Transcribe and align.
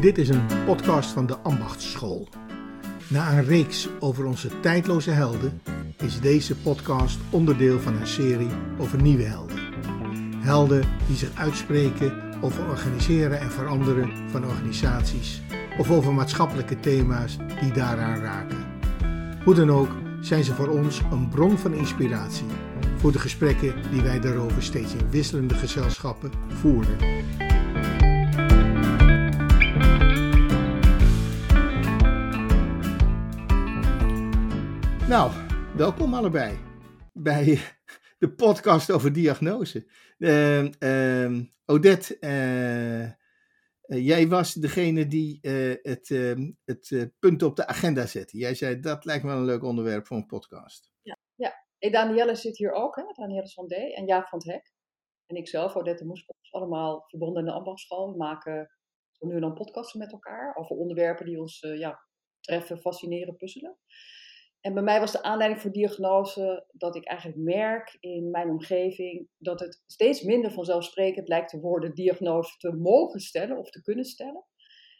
Dit 0.00 0.18
is 0.18 0.28
een 0.28 0.46
podcast 0.66 1.10
van 1.10 1.26
de 1.26 1.38
Ambachtsschool. 1.38 2.28
Na 3.08 3.32
een 3.32 3.44
reeks 3.44 3.88
over 3.98 4.24
onze 4.24 4.60
tijdloze 4.60 5.10
helden 5.10 5.60
is 5.96 6.20
deze 6.20 6.56
podcast 6.56 7.18
onderdeel 7.30 7.80
van 7.80 7.96
een 7.96 8.06
serie 8.06 8.50
over 8.78 9.02
nieuwe 9.02 9.22
helden. 9.22 9.58
Helden 10.36 10.84
die 11.06 11.16
zich 11.16 11.30
uitspreken 11.34 12.12
over 12.40 12.68
organiseren 12.68 13.40
en 13.40 13.50
veranderen 13.50 14.30
van 14.30 14.46
organisaties 14.46 15.42
of 15.78 15.90
over 15.90 16.12
maatschappelijke 16.12 16.80
thema's 16.80 17.36
die 17.60 17.72
daaraan 17.72 18.20
raken. 18.20 18.66
Hoe 19.44 19.54
dan 19.54 19.70
ook 19.70 19.90
zijn 20.20 20.44
ze 20.44 20.54
voor 20.54 20.68
ons 20.68 21.00
een 21.10 21.28
bron 21.28 21.58
van 21.58 21.72
inspiratie 21.74 22.46
voor 22.96 23.12
de 23.12 23.18
gesprekken 23.18 23.74
die 23.90 24.02
wij 24.02 24.20
daarover 24.20 24.62
steeds 24.62 24.94
in 24.94 25.10
wisselende 25.10 25.54
gezelschappen 25.54 26.30
voeren. 26.48 26.96
Nou, 35.10 35.30
welkom 35.76 36.14
allebei 36.14 36.58
bij 37.12 37.58
de 38.18 38.34
podcast 38.34 38.90
over 38.90 39.12
diagnose. 39.12 39.86
Uh, 40.18 41.40
Odette, 41.64 42.16
uh, 42.20 44.04
jij 44.06 44.28
was 44.28 44.54
degene 44.54 45.06
die 45.06 45.38
uh, 45.42 45.74
het, 45.82 46.10
ehm, 46.10 46.50
het 46.64 47.12
punt 47.18 47.42
op 47.42 47.56
de 47.56 47.66
agenda 47.66 48.06
zette. 48.06 48.38
Jij 48.38 48.54
zei 48.54 48.80
dat 48.80 49.04
lijkt 49.04 49.24
me 49.24 49.30
wel 49.30 49.38
een 49.38 49.44
leuk 49.44 49.62
onderwerp 49.62 50.06
voor 50.06 50.16
een 50.16 50.26
podcast. 50.26 50.90
Ja, 51.02 51.16
ja. 51.34 51.64
Hey, 51.78 51.90
Danielle 51.90 52.34
zit 52.34 52.56
hier 52.56 52.72
ook, 52.72 52.96
hè? 52.96 53.02
Danielle 53.12 53.48
van 53.48 53.66
D. 53.66 53.72
en 53.72 54.06
Jaap 54.06 54.28
van 54.28 54.38
het 54.38 54.48
Hek. 54.48 54.72
En 55.26 55.36
ikzelf, 55.36 55.76
Odette 55.76 56.04
Moeskos, 56.04 56.52
allemaal 56.52 57.04
verbonden 57.06 57.42
in 57.42 57.48
de 57.48 57.54
ambachtschool. 57.54 58.10
We 58.10 58.16
maken 58.16 58.70
nu 59.18 59.40
dan 59.40 59.54
podcasten 59.54 59.98
met 59.98 60.12
elkaar 60.12 60.56
over 60.56 60.76
onderwerpen 60.76 61.26
die 61.26 61.40
ons 61.40 61.58
ja, 61.60 62.00
treffen, 62.40 62.78
fascineren, 62.78 63.36
puzzelen. 63.36 63.78
En 64.60 64.74
bij 64.74 64.82
mij 64.82 65.00
was 65.00 65.12
de 65.12 65.22
aanleiding 65.22 65.60
voor 65.60 65.72
diagnose 65.72 66.66
dat 66.72 66.96
ik 66.96 67.04
eigenlijk 67.04 67.38
merk 67.40 67.96
in 68.00 68.30
mijn 68.30 68.50
omgeving 68.50 69.28
dat 69.38 69.60
het 69.60 69.82
steeds 69.86 70.22
minder 70.22 70.50
vanzelfsprekend 70.50 71.28
lijkt 71.28 71.50
te 71.50 71.60
worden 71.60 71.94
diagnose 71.94 72.58
te 72.58 72.72
mogen 72.72 73.20
stellen 73.20 73.58
of 73.58 73.70
te 73.70 73.82
kunnen 73.82 74.04
stellen. 74.04 74.44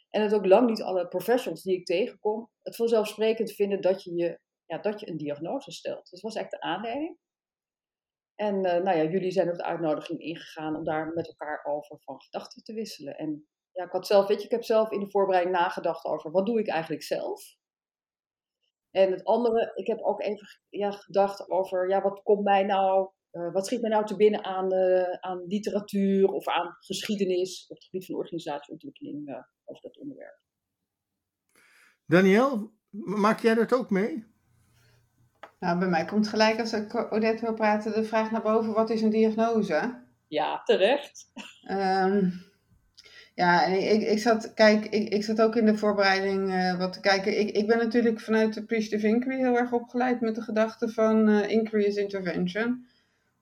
En 0.09 0.21
dat 0.21 0.33
ook 0.33 0.45
lang 0.45 0.69
niet 0.69 0.81
alle 0.81 1.07
professionals 1.07 1.63
die 1.63 1.77
ik 1.77 1.85
tegenkom 1.85 2.49
het 2.61 2.75
vanzelfsprekend 2.75 3.51
vinden 3.51 3.81
dat 3.81 4.03
je, 4.03 4.15
je, 4.15 4.39
ja, 4.65 4.77
dat 4.77 4.99
je 4.99 5.09
een 5.09 5.17
diagnose 5.17 5.71
stelt. 5.71 6.09
Dus 6.09 6.21
dat 6.21 6.33
was 6.33 6.35
echt 6.35 6.51
de 6.51 6.61
aanleiding. 6.61 7.17
En 8.35 8.55
uh, 8.55 8.61
nou 8.61 8.97
ja, 8.97 9.03
jullie 9.03 9.31
zijn 9.31 9.49
op 9.49 9.55
de 9.55 9.63
uitnodiging 9.63 10.19
ingegaan 10.19 10.75
om 10.75 10.83
daar 10.83 11.13
met 11.13 11.27
elkaar 11.27 11.65
over 11.65 11.99
van 11.99 12.21
gedachten 12.21 12.63
te 12.63 12.73
wisselen. 12.73 13.17
En 13.17 13.47
ja, 13.71 13.91
ik 13.91 14.05
zelf, 14.05 14.27
weet 14.27 14.39
je, 14.39 14.45
ik 14.45 14.51
heb 14.51 14.63
zelf 14.63 14.91
in 14.91 14.99
de 14.99 15.09
voorbereiding 15.09 15.55
nagedacht 15.55 16.05
over 16.05 16.31
wat 16.31 16.45
doe 16.45 16.59
ik 16.59 16.67
eigenlijk 16.67 17.03
zelf. 17.03 17.59
En 18.91 19.11
het 19.11 19.23
andere, 19.23 19.71
ik 19.75 19.87
heb 19.87 19.99
ook 19.99 20.21
even 20.21 20.47
ja, 20.69 20.91
gedacht 20.91 21.49
over, 21.49 21.89
ja, 21.89 22.01
wat 22.01 22.21
komt 22.23 22.43
mij 22.43 22.63
nou, 22.63 23.09
uh, 23.31 23.53
wat 23.53 23.65
schiet 23.65 23.81
mij 23.81 23.89
nou 23.89 24.05
te 24.05 24.15
binnen 24.15 24.43
aan, 24.43 24.73
uh, 24.73 25.11
aan 25.19 25.45
literatuur 25.47 26.27
of 26.27 26.47
aan 26.47 26.75
geschiedenis 26.79 27.65
op 27.67 27.75
het 27.75 27.85
gebied 27.85 28.05
van 28.05 28.15
organisatieontwikkeling 28.15 29.29
uh, 29.29 29.35
over 29.65 29.81
dat 29.81 29.97
onderwerp. 29.97 30.39
Daniel, 32.05 32.71
maak 32.89 33.39
jij 33.39 33.53
dat 33.53 33.73
ook 33.73 33.89
mee? 33.89 34.29
Nou, 35.59 35.79
bij 35.79 35.87
mij 35.87 36.05
komt 36.05 36.27
gelijk 36.27 36.59
als 36.59 36.73
ik 36.73 37.13
Odette 37.13 37.45
wil 37.45 37.53
praten 37.53 37.93
de 37.93 38.03
vraag 38.03 38.31
naar 38.31 38.41
boven, 38.41 38.73
wat 38.73 38.89
is 38.89 39.01
een 39.01 39.09
diagnose? 39.09 40.03
Ja, 40.27 40.63
terecht. 40.63 41.31
Um, 41.69 42.50
ja, 43.41 43.65
ik, 43.65 44.01
ik 44.01 44.19
zat, 44.19 44.53
kijk, 44.53 44.85
ik, 44.85 45.09
ik 45.09 45.23
zat 45.23 45.41
ook 45.41 45.55
in 45.55 45.65
de 45.65 45.77
voorbereiding 45.77 46.49
uh, 46.49 46.77
wat 46.77 46.93
te 46.93 46.99
kijken. 46.99 47.39
Ik, 47.39 47.49
ik 47.49 47.67
ben 47.67 47.77
natuurlijk 47.77 48.19
vanuit 48.19 48.53
de 48.53 48.59
Appreciative 48.59 49.07
Inquiry 49.07 49.37
heel 49.37 49.57
erg 49.57 49.71
opgeleid 49.71 50.21
met 50.21 50.35
de 50.35 50.41
gedachte 50.41 50.89
van 50.89 51.29
uh, 51.29 51.49
Inquiry 51.49 51.83
is 51.83 51.95
Intervention. 51.95 52.85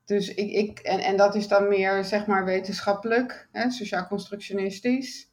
Dus 0.05 0.33
ik, 0.33 0.51
ik 0.51 0.79
en, 0.79 0.99
en 0.99 1.17
dat 1.17 1.35
is 1.35 1.47
dan 1.47 1.67
meer, 1.67 2.03
zeg 2.03 2.25
maar, 2.25 2.45
wetenschappelijk, 2.45 3.47
hè, 3.51 3.69
sociaal-constructionistisch. 3.69 5.31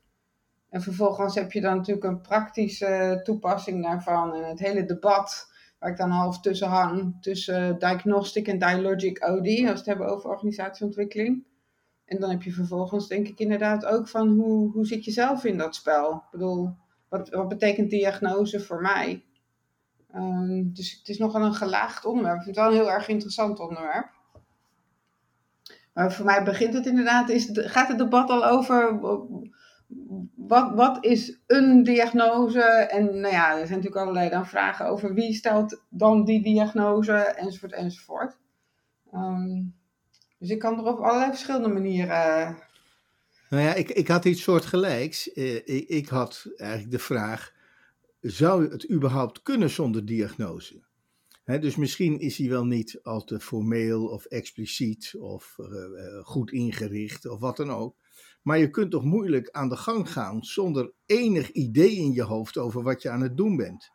En 0.70 0.82
vervolgens 0.82 1.34
heb 1.34 1.52
je 1.52 1.60
dan 1.60 1.76
natuurlijk 1.76 2.06
een 2.06 2.20
praktische 2.20 3.20
toepassing 3.22 3.82
daarvan. 3.82 4.34
En 4.34 4.48
het 4.48 4.58
hele 4.58 4.84
debat, 4.84 5.52
waar 5.78 5.90
ik 5.90 5.96
dan 5.96 6.10
half 6.10 6.40
tussen 6.40 6.68
hang, 6.68 7.16
tussen 7.20 7.78
diagnostic 7.78 8.48
en 8.48 8.58
dialogic 8.58 9.24
OD, 9.24 9.46
als 9.46 9.46
we 9.46 9.66
het 9.66 9.86
hebben 9.86 10.08
over 10.08 10.30
organisatieontwikkeling. 10.30 11.44
En 12.06 12.20
dan 12.20 12.30
heb 12.30 12.42
je 12.42 12.52
vervolgens 12.52 13.08
denk 13.08 13.28
ik 13.28 13.38
inderdaad 13.38 13.84
ook 13.84 14.08
van 14.08 14.28
hoe, 14.28 14.70
hoe 14.70 14.86
zit 14.86 15.04
je 15.04 15.10
zelf 15.10 15.44
in 15.44 15.58
dat 15.58 15.74
spel? 15.74 16.14
Ik 16.14 16.30
bedoel, 16.30 16.74
wat, 17.08 17.28
wat 17.28 17.48
betekent 17.48 17.90
diagnose 17.90 18.60
voor 18.60 18.80
mij? 18.80 19.24
Um, 20.14 20.70
dus 20.74 20.98
het 20.98 21.08
is 21.08 21.18
nogal 21.18 21.42
een 21.42 21.54
gelaagd 21.54 22.04
onderwerp. 22.04 22.36
Ik 22.36 22.42
vind 22.42 22.56
het 22.56 22.64
wel 22.64 22.74
een 22.74 22.80
heel 22.80 22.92
erg 22.92 23.08
interessant 23.08 23.60
onderwerp. 23.60 24.10
Maar 25.92 26.12
voor 26.12 26.24
mij 26.24 26.44
begint 26.44 26.74
het 26.74 26.86
inderdaad, 26.86 27.28
is, 27.28 27.48
gaat 27.52 27.88
het 27.88 27.98
debat 27.98 28.30
al 28.30 28.46
over 28.46 29.00
wat, 30.34 30.74
wat 30.74 31.04
is 31.04 31.40
een 31.46 31.82
diagnose? 31.82 32.62
En 32.62 33.04
nou 33.20 33.34
ja, 33.34 33.50
er 33.50 33.66
zijn 33.66 33.78
natuurlijk 33.78 33.96
allerlei 33.96 34.28
dan 34.30 34.46
vragen 34.46 34.86
over 34.86 35.14
wie 35.14 35.34
stelt 35.34 35.82
dan 35.88 36.24
die 36.24 36.42
diagnose, 36.42 37.12
enzovoort, 37.12 37.72
enzovoort. 37.72 38.38
Um, 39.14 39.74
dus 40.38 40.50
ik 40.50 40.58
kan 40.58 40.78
er 40.78 40.92
op 40.92 40.98
allerlei 40.98 41.30
verschillende 41.30 41.68
manieren. 41.68 42.10
Eh, 42.10 42.54
nou 43.50 43.62
ja, 43.62 43.74
ik, 43.74 43.90
ik 43.90 44.08
had 44.08 44.24
iets 44.24 44.42
soortgelijks. 44.42 45.34
Uh, 45.34 45.54
ik, 45.54 45.88
ik 45.88 46.08
had 46.08 46.46
eigenlijk 46.56 46.90
de 46.90 46.98
vraag: 46.98 47.52
zou 48.20 48.70
het 48.70 48.90
überhaupt 48.90 49.42
kunnen 49.42 49.70
zonder 49.70 50.06
diagnose? 50.06 50.84
dus 51.44 51.76
misschien 51.76 52.18
is 52.18 52.38
hij 52.38 52.48
wel 52.48 52.64
niet 52.64 52.98
al 53.02 53.24
te 53.24 53.40
formeel 53.40 54.06
of 54.06 54.24
expliciet 54.24 55.14
of 55.18 55.56
uh, 55.58 56.24
goed 56.24 56.50
ingericht 56.50 57.26
of 57.26 57.40
wat 57.40 57.56
dan 57.56 57.70
ook. 57.70 57.96
Maar 58.42 58.58
je 58.58 58.70
kunt 58.70 58.90
toch 58.90 59.04
moeilijk 59.04 59.50
aan 59.50 59.68
de 59.68 59.76
gang 59.76 60.12
gaan 60.12 60.44
zonder 60.44 60.92
enig 61.06 61.50
idee 61.50 61.96
in 61.96 62.12
je 62.12 62.22
hoofd 62.22 62.58
over 62.58 62.82
wat 62.82 63.02
je 63.02 63.10
aan 63.10 63.20
het 63.20 63.36
doen 63.36 63.56
bent. 63.56 63.90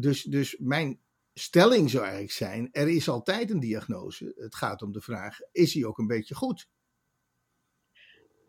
Dus, 0.00 0.22
dus 0.22 0.56
mijn 0.58 1.00
stelling 1.40 1.90
zou 1.90 2.02
eigenlijk 2.02 2.32
zijn: 2.32 2.68
er 2.72 2.88
is 2.88 3.08
altijd 3.08 3.50
een 3.50 3.60
diagnose. 3.60 4.32
Het 4.36 4.54
gaat 4.54 4.82
om 4.82 4.92
de 4.92 5.00
vraag: 5.00 5.38
is 5.52 5.72
die 5.72 5.86
ook 5.86 5.98
een 5.98 6.06
beetje 6.06 6.34
goed? 6.34 6.68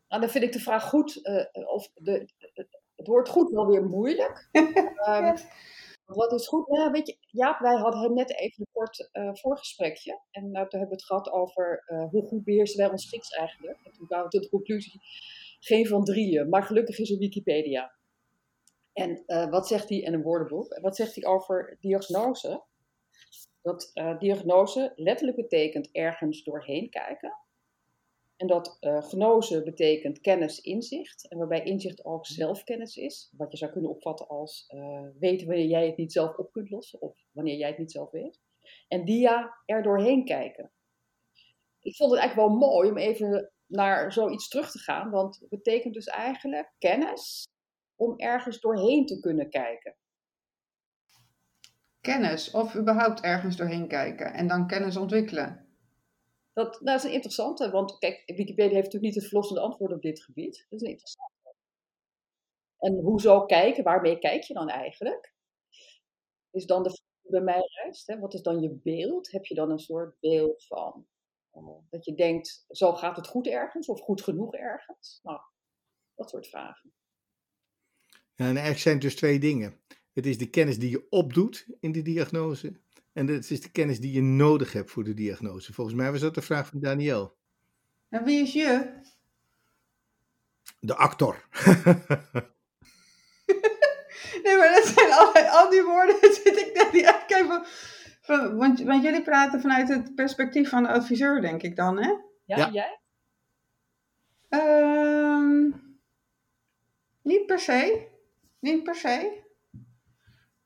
Nou, 0.08 0.22
dan 0.22 0.32
vind 0.32 0.44
ik 0.44 0.52
de 0.52 0.60
vraag 0.60 0.84
goed, 0.84 1.20
uh, 1.24 1.68
of 1.74 1.92
de, 1.94 2.30
het 2.96 3.08
woord 3.08 3.30
goed 3.30 3.50
wel 3.50 3.68
weer 3.68 3.84
moeilijk. 3.84 4.50
um, 5.10 5.36
wat 6.06 6.32
is 6.32 6.48
goed? 6.48 6.68
Nou, 6.68 6.92
weet 6.92 7.08
je, 7.08 7.18
Jaap, 7.20 7.60
wij 7.60 7.76
hadden 7.76 8.14
net 8.14 8.36
even 8.36 8.60
een 8.60 8.72
kort 8.72 9.10
uh, 9.14 9.30
voorgesprekje. 9.34 10.22
En 10.32 10.44
uh, 10.44 10.52
toen 10.52 10.80
hebben 10.80 10.88
we 10.88 10.94
het 10.94 11.04
gehad 11.04 11.30
over 11.30 11.84
hoe 12.10 12.28
goed 12.28 12.44
beheersen 12.44 12.78
wij 12.78 12.90
ons 12.90 13.10
gids 13.10 13.30
eigenlijk. 13.30 13.80
En 13.84 13.92
toen 13.92 14.08
kwamen 14.08 14.26
we 14.26 14.32
tot 14.32 14.44
de 14.44 14.50
conclusie: 14.50 15.02
geen 15.60 15.88
van 15.88 16.04
drieën. 16.04 16.50
Maar 16.50 16.64
gelukkig 16.64 17.00
is 17.00 17.12
er 17.12 17.18
Wikipedia. 17.18 17.96
En 18.94 19.24
wat 19.50 19.68
zegt 19.68 19.90
hij, 19.90 20.06
en 20.06 20.14
een 20.14 20.22
woordenboek, 20.22 20.80
wat 20.82 20.96
zegt 20.96 21.16
hij 21.16 21.26
over 21.26 21.78
diagnose? 21.80 22.64
Dat 23.62 23.92
uh, 23.94 24.20
diagnose 24.20 24.94
letterlijk 24.96 25.38
betekent 25.38 25.92
ergens 25.92 26.44
doorheen 26.44 26.90
kijken. 26.90 27.40
En 28.36 28.48
dat 28.48 28.78
uh, 28.80 29.02
gnose 29.02 29.64
betekent 29.64 30.22
kennis, 30.22 30.60
inzicht. 30.62 31.28
En 31.28 31.38
waarbij 31.38 31.64
inzicht 31.64 32.06
ook 32.06 32.26
zelfkennis 32.26 32.96
is. 32.96 33.34
Wat 33.38 33.52
je 33.52 33.58
zou 33.58 33.72
kunnen 33.72 33.90
opvatten 33.90 34.28
als 34.28 34.66
uh, 34.76 35.08
weten 35.20 35.48
wanneer 35.48 35.66
jij 35.66 35.86
het 35.86 35.98
niet 35.98 36.12
zelf 36.12 36.38
op 36.38 36.52
kunt 36.52 36.70
lossen. 36.70 37.02
Of 37.02 37.26
wanneer 37.32 37.58
jij 37.58 37.68
het 37.68 37.78
niet 37.78 37.92
zelf 37.92 38.12
weet. 38.12 38.40
En 38.88 39.06
dia 39.06 39.58
er 39.66 39.84
doorheen 39.84 40.26
kijken. 40.26 40.72
Ik 41.80 41.96
vond 41.96 42.12
het 42.12 42.20
eigenlijk 42.20 42.50
wel 42.50 42.70
mooi 42.70 42.90
om 42.90 42.98
even 42.98 43.52
naar 43.66 44.14
zoiets 44.14 44.48
terug 44.48 44.72
te 44.72 44.80
gaan. 44.80 45.10
Want 45.10 45.40
het 45.40 45.50
betekent 45.50 45.94
dus 45.94 46.08
eigenlijk 46.08 46.74
kennis 46.78 47.48
om 47.96 48.20
ergens 48.20 48.60
doorheen 48.60 49.06
te 49.06 49.20
kunnen 49.20 49.50
kijken 49.50 49.96
kennis 52.02 52.52
of 52.52 52.76
überhaupt 52.76 53.22
ergens 53.22 53.56
doorheen 53.56 53.88
kijken 53.88 54.34
en 54.34 54.48
dan 54.48 54.68
kennis 54.68 54.98
ontwikkelen? 54.98 55.66
Dat, 56.54 56.80
dat 56.84 56.98
is 56.98 57.04
een 57.04 57.14
interessante, 57.14 57.72
want 57.72 57.98
kijk, 57.98 58.24
Wikipedia 58.26 58.74
heeft 58.74 58.86
natuurlijk 58.86 59.04
niet 59.04 59.16
het 59.16 59.28
verlossende 59.28 59.62
antwoord 59.62 59.92
op 59.92 60.02
dit 60.02 60.24
gebied. 60.24 60.66
Dat 60.70 60.80
is 60.80 60.86
een 60.86 60.92
interessante. 60.92 61.30
En 62.78 62.94
hoezo 62.94 63.46
kijken? 63.46 63.84
Waarmee 63.84 64.20
kijk 64.20 64.44
je 64.44 64.54
dan 64.54 64.70
eigenlijk? 64.70 65.34
Is 66.52 66.66
dan 66.66 66.84
de 66.84 66.90
vraag 66.90 67.22
die 67.22 67.32
bij 67.32 67.42
mij 67.42 67.62
reist. 67.84 68.08
Hè? 68.08 68.20
Wat 68.20 68.34
is 68.34 68.42
dan 68.42 68.62
je 68.62 68.70
beeld? 68.70 69.32
Heb 69.32 69.46
je 69.46 69.56
dan 69.56 69.72
een 69.72 69.80
soort 69.80 70.20
beeld 70.20 70.66
van 70.66 71.08
uh, 71.54 71.78
dat 71.90 72.06
je 72.06 72.14
denkt, 72.14 72.66
zo 72.70 72.94
gaat 72.94 73.16
het 73.16 73.28
goed 73.28 73.48
ergens 73.48 73.88
of 73.88 74.00
goed 74.00 74.22
genoeg 74.22 74.54
ergens? 74.54 75.20
Nou, 75.24 75.40
dat 76.16 76.30
soort 76.30 76.48
vragen. 76.48 76.94
Ja, 78.10 78.46
en 78.46 78.46
eigenlijk 78.46 78.80
zijn 78.80 78.94
het 78.94 79.04
dus 79.04 79.16
twee 79.16 79.40
dingen. 79.40 79.81
Het 80.14 80.26
is 80.26 80.38
de 80.38 80.50
kennis 80.50 80.80
die 80.80 80.90
je 80.90 81.06
opdoet 81.10 81.66
in 81.80 81.92
de 81.92 82.02
diagnose. 82.02 82.80
En 83.14 83.28
het 83.28 83.52
is 83.52 83.62
de 83.62 83.72
kennis 83.72 84.00
die 84.00 84.12
je 84.12 84.22
nodig 84.22 84.74
hebt 84.74 84.92
voor 84.92 85.04
de 85.04 85.14
diagnose. 85.14 85.74
Volgens 85.74 85.96
mij 85.96 86.12
was 86.12 86.20
dat 86.22 86.36
de 86.36 86.42
vraag 86.42 86.68
van 86.68 86.80
Daniel. 86.80 87.38
En 88.10 88.24
wie 88.24 88.42
is 88.42 88.54
je? 88.54 89.00
De 90.80 90.96
actor. 90.96 91.46
Nee, 94.44 94.58
maar 94.58 94.72
dat 94.74 94.86
zijn 94.86 95.12
al, 95.12 95.34
al 95.34 95.70
die 95.70 95.84
woorden, 95.84 96.16
zit 96.44 96.58
ik 96.60 96.72
daar 96.76 96.90
niet 96.94 97.06
aan 97.06 97.26
kijken 97.28 97.66
van, 98.22 98.58
want, 98.58 98.82
want 98.82 99.04
jullie 99.04 99.22
praten 99.22 99.62
vanuit 99.62 99.90
het 99.90 100.16
perspectief 100.16 100.70
van 100.70 100.84
de 100.84 100.90
adviseur, 100.90 101.42
denk 101.42 101.62
ik 101.62 101.76
dan, 101.76 101.98
hè? 102.02 102.10
Ja, 102.46 102.58
Ja. 102.58 102.70
jij? 102.72 103.00
Ehm, 104.50 105.70
niet 107.22 107.46
per 107.46 107.60
se. 107.60 108.08
Niet 108.60 108.84
per 108.84 108.96
se. 108.96 109.40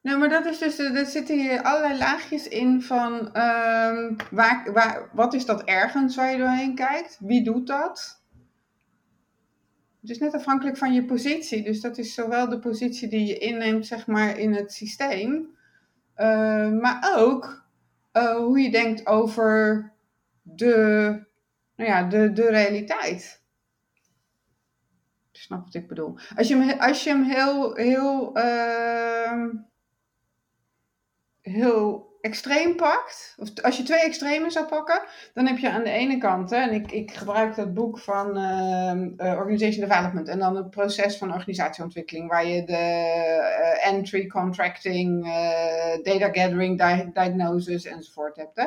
Nee, 0.06 0.16
maar 0.16 0.30
dat 0.30 0.46
is 0.46 0.58
dus, 0.58 0.78
eh, 0.80 0.98
er 0.98 1.06
zitten 1.06 1.40
hier 1.40 1.62
allerlei 1.62 1.98
laagjes 1.98 2.48
in 2.48 2.82
van 2.82 3.34
ehm, 3.34 4.14
waar, 4.32 5.10
wat 5.14 5.34
is 5.34 5.46
dat 5.46 5.64
ergens 5.64 6.16
waar 6.16 6.32
je 6.32 6.38
doorheen 6.38 6.76
kijkt? 6.76 7.18
Wie 7.20 7.44
doet 7.44 7.68
dat? 7.68 8.22
Het 10.02 10.10
is 10.10 10.18
net 10.18 10.34
afhankelijk 10.34 10.78
van 10.78 10.94
je 10.94 11.06
positie. 11.06 11.64
Dus 11.64 11.82
dat 11.82 11.98
is 11.98 12.14
zowel 12.14 12.50
de 12.50 12.60
positie 12.60 13.08
die 13.08 13.26
je 13.26 13.38
inneemt, 13.38 13.86
zeg 13.86 14.08
maar, 14.08 14.40
in 14.40 14.54
het 14.54 14.74
systeem. 14.74 15.58
eh, 16.14 16.70
maar 16.70 17.14
ook 17.18 17.66
eh, 18.12 18.36
hoe 18.36 18.60
je 18.60 18.72
denkt 18.72 19.08
over 19.08 19.92
de, 20.42 20.76
nou 21.76 21.90
ja, 21.90 22.04
de, 22.04 22.32
de 22.34 22.50
realiteit. 22.50 23.42
Snap 25.32 25.64
wat 25.66 25.74
ik 25.74 25.88
bedoel? 25.88 26.18
Als 26.36 26.48
je 26.48 26.56
hem, 26.58 26.80
als 26.80 27.04
je 27.04 27.10
hem 27.10 27.24
heel, 27.24 27.76
heel, 27.76 28.36
ehm, 28.36 29.50
heel 31.52 32.14
extreem 32.22 32.76
pakt, 32.76 33.36
of 33.38 33.50
als 33.62 33.78
je 33.78 33.84
twee 33.84 34.00
extremen 34.00 34.52
zou 34.52 34.66
pakken, 34.66 35.02
dan 35.34 35.48
heb 35.48 35.58
je 35.58 35.70
aan 35.70 35.84
de 35.84 35.90
ene 35.90 36.18
kant, 36.18 36.50
hè, 36.50 36.58
en 36.58 36.72
ik, 36.72 36.92
ik 36.92 37.12
gebruik 37.12 37.56
dat 37.56 37.74
boek 37.74 38.00
van 38.00 38.38
eh, 38.38 39.38
Organization 39.38 39.88
Development 39.88 40.28
en 40.28 40.40
dan 40.40 40.56
het 40.56 40.70
proces 40.70 41.18
van 41.18 41.34
organisatieontwikkeling, 41.34 42.30
waar 42.30 42.46
je 42.46 42.64
de 42.64 42.74
eh, 42.76 43.88
entry, 43.94 44.28
contracting, 44.28 45.26
eh, 45.26 46.04
data 46.04 46.26
gathering, 46.32 46.82
di- 46.82 47.12
diagnosis 47.14 47.86
enzovoort 47.86 48.36
hebt. 48.36 48.56
Hè. 48.56 48.66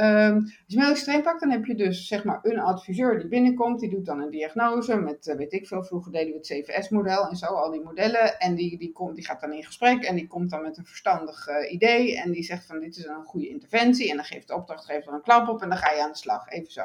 Ehm, 0.00 0.34
als 0.78 1.04
je 1.04 1.10
hem 1.10 1.22
pakt, 1.22 1.40
dan 1.40 1.50
heb 1.50 1.64
je 1.64 1.74
dus 1.74 2.06
zeg 2.06 2.24
maar 2.24 2.38
een 2.42 2.58
adviseur 2.58 3.18
die 3.18 3.28
binnenkomt, 3.28 3.80
die 3.80 3.90
doet 3.90 4.06
dan 4.06 4.20
een 4.20 4.30
diagnose 4.30 4.96
met, 4.96 5.26
eh, 5.26 5.36
weet 5.36 5.52
ik 5.52 5.66
veel, 5.66 5.84
vroeger 5.84 6.12
deden 6.12 6.32
we 6.32 6.36
het 6.36 6.46
CVS-model 6.46 7.28
en 7.28 7.36
zo, 7.36 7.46
al 7.46 7.70
die 7.70 7.82
modellen. 7.82 8.38
En 8.38 8.54
die, 8.54 8.78
die, 8.78 8.92
komt, 8.92 9.14
die 9.14 9.24
gaat 9.24 9.40
dan 9.40 9.52
in 9.52 9.64
gesprek 9.64 10.02
en 10.02 10.14
die 10.14 10.26
komt 10.26 10.50
dan 10.50 10.62
met 10.62 10.78
een 10.78 10.86
verstandig 10.86 11.46
eh, 11.46 11.72
idee 11.72 12.16
en 12.16 12.30
die 12.30 12.42
zegt 12.42 12.66
van 12.66 12.80
dit 12.80 12.96
is 12.96 13.04
een 13.04 13.24
goede 13.24 13.48
interventie 13.48 14.10
en 14.10 14.16
dan 14.16 14.24
geeft 14.24 14.48
de 14.48 14.54
opdrachtgever 14.54 15.12
een 15.12 15.22
klap 15.22 15.48
op 15.48 15.62
en 15.62 15.68
dan 15.68 15.78
ga 15.78 15.92
je 15.92 16.02
aan 16.02 16.10
de 16.10 16.16
slag, 16.16 16.48
even 16.48 16.72
zo. 16.72 16.84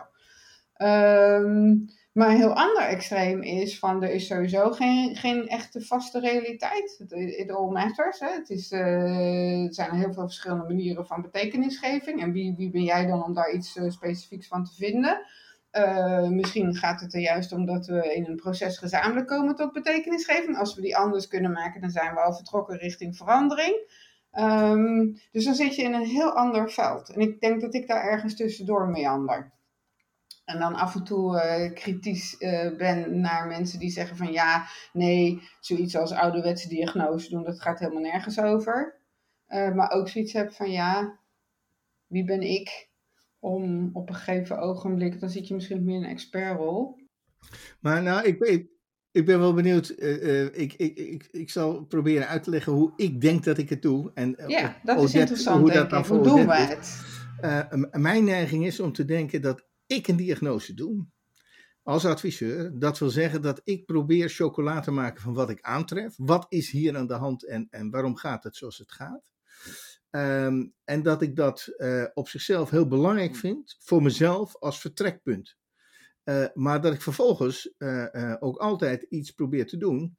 Ehm, 0.73 1.75
maar 2.15 2.29
een 2.29 2.35
heel 2.35 2.53
ander 2.53 2.83
extreem 2.83 3.41
is 3.41 3.79
van 3.79 4.03
er 4.03 4.11
is 4.11 4.27
sowieso 4.27 4.71
geen, 4.71 5.15
geen 5.15 5.47
echte 5.47 5.81
vaste 5.81 6.19
realiteit. 6.19 7.05
It, 7.09 7.51
all 7.51 7.71
matters. 7.71 8.19
Hè? 8.19 8.29
Het 8.29 8.49
is, 8.49 8.71
eh, 8.71 9.63
er 9.63 9.73
zijn 9.73 9.91
heel 9.91 10.13
veel 10.13 10.23
verschillende 10.23 10.63
manieren 10.63 11.05
van 11.05 11.21
betekenisgeving. 11.21 12.21
En 12.21 12.31
wie, 12.31 12.55
wie 12.55 12.69
ben 12.69 12.83
jij 12.83 13.05
dan 13.05 13.23
om 13.23 13.33
daar 13.33 13.51
iets 13.51 13.75
eh, 13.75 13.89
specifieks 13.89 14.47
van 14.47 14.63
te 14.63 14.73
vinden? 14.73 15.25
Eh, 15.71 16.27
misschien 16.27 16.75
gaat 16.75 17.01
het 17.01 17.13
er 17.13 17.21
juist 17.21 17.51
om 17.51 17.65
dat 17.65 17.85
we 17.85 18.13
in 18.15 18.25
een 18.25 18.35
proces 18.35 18.77
gezamenlijk 18.77 19.27
komen 19.27 19.55
tot 19.55 19.73
betekenisgeving. 19.73 20.57
Als 20.57 20.75
we 20.75 20.81
die 20.81 20.97
anders 20.97 21.27
kunnen 21.27 21.51
maken, 21.51 21.81
dan 21.81 21.89
zijn 21.89 22.13
we 22.13 22.19
al 22.19 22.33
vertrokken 22.33 22.77
richting 22.77 23.17
verandering. 23.17 23.91
Ehm, 24.31 25.13
dus 25.31 25.45
dan 25.45 25.55
zit 25.55 25.75
je 25.75 25.83
in 25.83 25.93
een 25.93 26.05
heel 26.05 26.31
ander 26.31 26.71
veld. 26.71 27.09
En 27.09 27.21
ik 27.21 27.39
denk 27.39 27.61
dat 27.61 27.73
ik 27.73 27.87
daar 27.87 28.03
ergens 28.03 28.35
tussendoor 28.35 28.87
meander. 28.87 29.53
En 30.45 30.59
dan 30.59 30.75
af 30.75 30.95
en 30.95 31.03
toe 31.03 31.39
eh, 31.39 31.73
kritisch 31.73 32.37
eh, 32.37 32.75
ben 32.77 33.19
naar 33.19 33.47
mensen 33.47 33.79
die 33.79 33.89
zeggen 33.89 34.17
van 34.17 34.31
ja, 34.31 34.65
nee, 34.93 35.41
zoiets 35.59 35.95
als 35.95 36.11
ouderwetse 36.11 36.69
diagnose 36.69 37.29
doen, 37.29 37.43
dat 37.43 37.61
gaat 37.61 37.79
helemaal 37.79 38.01
nergens 38.01 38.39
over. 38.39 38.99
Eh, 39.45 39.73
maar 39.73 39.91
ook 39.91 40.09
zoiets 40.09 40.33
heb 40.33 40.51
van 40.53 40.71
ja, 40.71 41.19
wie 42.07 42.25
ben 42.25 42.41
ik 42.41 42.89
om 43.39 43.89
op 43.93 44.09
een 44.09 44.15
gegeven 44.15 44.59
ogenblik, 44.59 45.19
dan 45.19 45.29
zit 45.29 45.47
je 45.47 45.53
misschien 45.53 45.83
meer 45.83 45.95
in 45.95 46.03
een 46.03 46.09
expertrol. 46.09 46.99
Maar 47.79 48.01
nou, 48.01 48.25
ik, 48.25 48.39
ik, 48.39 48.67
ik 49.11 49.25
ben 49.25 49.39
wel 49.39 49.53
benieuwd. 49.53 49.89
ik, 50.53 50.73
ik, 50.73 50.97
ik, 50.97 51.27
ik 51.31 51.49
zal 51.49 51.85
proberen 51.85 52.27
uit 52.27 52.43
te 52.43 52.49
leggen 52.49 52.73
hoe 52.73 52.93
ik 52.95 53.21
denk 53.21 53.43
dat 53.43 53.57
ik 53.57 53.69
het 53.69 53.81
doe. 53.81 54.11
En, 54.13 54.35
Ja, 54.47 54.75
dat 54.83 54.95
is 54.95 55.01
Odette- 55.01 55.19
interessant 55.19 55.59
hoe 55.61 55.71
dat 55.71 55.89
dan 55.89 56.05
Hoe 56.05 56.23
doen 56.23 56.47
we 56.47 56.53
het? 56.53 57.03
Mijn 57.91 58.23
neiging 58.23 58.65
is 58.65 58.79
om 58.79 58.93
te 58.93 59.05
denken 59.05 59.41
dat 59.41 59.65
ik 59.87 60.07
een 60.07 60.15
diagnose 60.15 60.73
doe. 60.73 61.05
Als 61.83 62.05
adviseur. 62.05 62.79
Dat 62.79 62.97
wil 62.97 63.09
zeggen 63.09 63.41
dat 63.41 63.61
ik 63.63 63.85
probeer 63.85 64.29
chocola 64.29 64.79
te 64.79 64.91
maken 64.91 65.21
van 65.21 65.33
wat 65.33 65.49
ik 65.49 65.61
aantref. 65.61 66.13
Wat 66.17 66.45
is 66.49 66.69
hier 66.69 66.97
aan 66.97 67.07
de 67.07 67.13
hand 67.13 67.45
en, 67.45 67.67
en 67.69 67.89
waarom 67.89 68.15
gaat 68.15 68.43
het 68.43 68.55
zoals 68.55 68.77
het 68.77 68.91
gaat? 68.91 69.33
Ehm, 70.09 70.65
en 70.83 71.03
dat 71.03 71.21
ik 71.21 71.35
dat 71.35 71.67
eh, 71.77 72.05
op 72.13 72.29
zichzelf 72.29 72.69
heel 72.69 72.87
belangrijk 72.87 73.35
vind 73.35 73.75
voor 73.79 74.01
mezelf 74.01 74.55
als 74.55 74.79
vertrekpunt. 74.79 75.57
Eh, 76.23 76.45
maar 76.53 76.81
dat 76.81 76.93
ik 76.93 77.01
vervolgens 77.01 77.73
eh, 77.77 78.35
ook 78.39 78.57
altijd 78.57 79.05
iets 79.09 79.31
probeer 79.31 79.67
te 79.67 79.77
doen. 79.77 80.17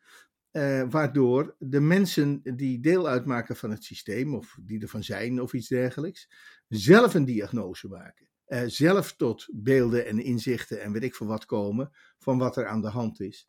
waardoor 0.91 1.57
de 1.59 1.81
mensen 1.81 2.41
die 2.43 2.81
deel 2.81 3.09
uitmaken 3.09 3.57
van 3.57 3.71
het 3.71 3.85
systeem, 3.85 4.35
of 4.35 4.59
die 4.63 4.83
ervan 4.83 5.03
zijn 5.03 5.41
of 5.41 5.53
iets 5.53 5.69
dergelijks, 5.69 6.29
zelf 6.69 7.15
een 7.15 7.25
diagnose 7.25 7.89
maken. 7.89 8.29
Eh, 8.47 8.63
zelf 8.67 9.13
tot 9.13 9.49
beelden 9.53 10.07
en 10.07 10.19
inzichten 10.19 10.83
en 10.83 10.93
weet 10.93 11.03
ik 11.03 11.15
veel 11.15 11.27
wat 11.27 11.47
komen 11.47 11.93
van 12.19 12.39
wat 12.39 12.57
er 12.57 12.67
aan 12.67 12.81
de 12.81 12.89
hand 12.89 13.21
is. 13.21 13.49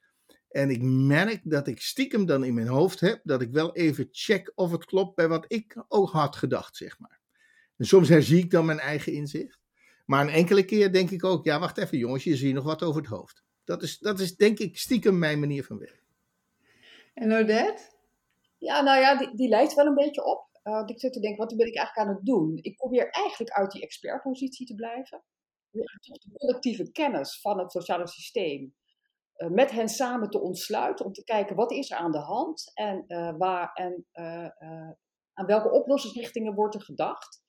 En 0.50 0.70
ik 0.70 0.82
merk 0.82 1.42
dat 1.44 1.68
ik 1.68 1.82
stiekem 1.82 2.26
dan 2.26 2.44
in 2.44 2.54
mijn 2.54 2.68
hoofd 2.68 3.00
heb 3.00 3.20
dat 3.24 3.42
ik 3.42 3.52
wel 3.52 3.76
even 3.76 4.08
check 4.12 4.52
of 4.56 4.72
het 4.72 4.86
klopt 4.86 5.16
bij 5.16 5.28
wat 5.28 5.46
ik 5.48 5.84
ook 5.88 6.10
had 6.10 6.36
gedacht, 6.36 6.76
zeg 6.76 7.00
maar. 7.00 7.20
En 7.78 7.86
soms 7.86 8.10
herzie 8.10 8.44
ik 8.44 8.52
dan 8.52 8.66
mijn 8.66 8.80
eigen 8.80 9.14
inzicht. 9.14 9.60
Maar 10.06 10.22
een 10.22 10.34
enkele 10.34 10.66
keer 10.66 10.92
denk 10.92 11.10
ik 11.10 11.24
ook, 11.24 11.46
ja 11.46 11.60
wacht 11.60 11.78
even 11.78 11.98
jongens, 11.98 12.24
je 12.24 12.36
ziet 12.36 12.54
nog 12.54 12.64
wat 12.64 12.84
over 12.84 13.02
het 13.02 13.10
hoofd. 13.10 13.44
Dat 13.64 13.84
is, 13.84 14.00
dat 14.00 14.20
is 14.20 14.36
denk 14.36 14.60
ik 14.60 14.78
stiekem 14.78 15.20
mijn 15.20 15.40
manier 15.40 15.64
van 15.64 15.78
werken. 15.78 16.06
En 17.14 17.34
Odette? 17.34 17.82
Ja, 18.58 18.82
nou 18.82 19.00
ja, 19.00 19.18
die, 19.18 19.36
die 19.36 19.50
lijkt 19.50 19.74
wel 19.74 19.86
een 19.86 19.96
beetje 19.96 20.26
op. 20.26 20.57
Uh, 20.68 20.84
ik 20.86 21.00
zit 21.00 21.14
te 21.14 21.20
denken, 21.20 21.40
wat 21.40 21.58
ben 21.58 21.68
ik 21.68 21.76
eigenlijk 21.76 22.08
aan 22.08 22.16
het 22.16 22.26
doen? 22.26 22.58
Ik 22.62 22.76
probeer 22.76 23.10
eigenlijk 23.10 23.56
uit 23.56 23.72
die 23.72 23.82
expertpositie 23.82 24.66
te 24.66 24.76
blijven. 24.76 25.24
De 25.70 26.32
collectieve 26.34 26.92
kennis 26.92 27.42
van 27.42 27.60
het 27.60 27.72
sociale 27.72 28.08
systeem 28.08 28.76
uh, 29.38 29.50
met 29.50 29.72
hen 29.72 29.90
samen 29.90 30.30
te 30.30 30.42
ontsluiten. 30.42 31.06
Om 31.06 31.14
te 31.14 31.24
kijken, 31.24 31.56
wat 31.56 31.72
is 31.72 31.92
er 31.92 31.98
aan 31.98 32.12
de 32.12 32.20
hand? 32.20 32.72
En, 32.74 33.04
uh, 33.08 33.38
waar, 33.38 33.74
en 33.74 34.06
aan 35.34 35.46
welke 35.46 35.72
oplossingsrichtingen 35.72 36.54
wordt 36.54 36.76
er 36.76 36.82
gedacht? 36.82 37.46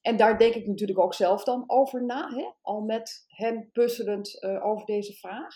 En 0.00 0.16
daar 0.16 0.38
denk 0.38 0.54
ik 0.54 0.66
natuurlijk 0.66 0.98
ook 0.98 1.14
zelf 1.14 1.44
dan 1.44 1.64
over 1.66 2.04
na. 2.04 2.28
Hè? 2.28 2.52
Al 2.60 2.80
met 2.80 3.24
hen 3.26 3.70
puzzelend 3.72 4.42
over 4.42 4.86
deze 4.86 5.12
vraag. 5.12 5.54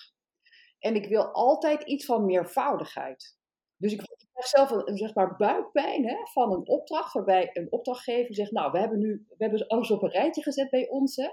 En 0.79 0.95
ik 0.95 1.09
wil 1.09 1.33
altijd 1.33 1.83
iets 1.83 2.05
van 2.05 2.25
meervoudigheid. 2.25 3.37
Dus 3.77 3.93
ik 3.93 4.01
krijg 4.35 4.69
zelf 4.69 4.87
een 4.87 4.97
zeg 4.97 5.15
maar, 5.15 5.37
buikpijn 5.37 6.09
hè, 6.09 6.17
van 6.33 6.53
een 6.53 6.69
opdracht, 6.69 7.13
waarbij 7.13 7.51
een 7.53 7.73
opdrachtgever 7.73 8.35
zegt, 8.35 8.53
nou, 8.53 8.73
we 8.73 8.79
hebben 8.79 8.99
nu 8.99 9.27
we 9.29 9.45
hebben 9.45 9.67
alles 9.67 9.91
op 9.91 10.03
een 10.03 10.11
rijtje 10.11 10.43
gezet 10.43 10.71
bij 10.71 10.89
ons. 10.89 11.17
Hè, 11.17 11.29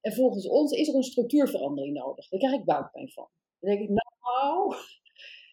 en 0.00 0.12
volgens 0.12 0.48
ons 0.48 0.72
is 0.72 0.88
er 0.88 0.94
een 0.94 1.02
structuurverandering 1.02 1.94
nodig. 1.94 2.28
Daar 2.28 2.40
krijg 2.40 2.54
ik 2.54 2.64
buikpijn 2.64 3.10
van. 3.10 3.28
Dan 3.58 3.70
denk 3.70 3.82
ik, 3.82 3.88
nou... 3.88 4.74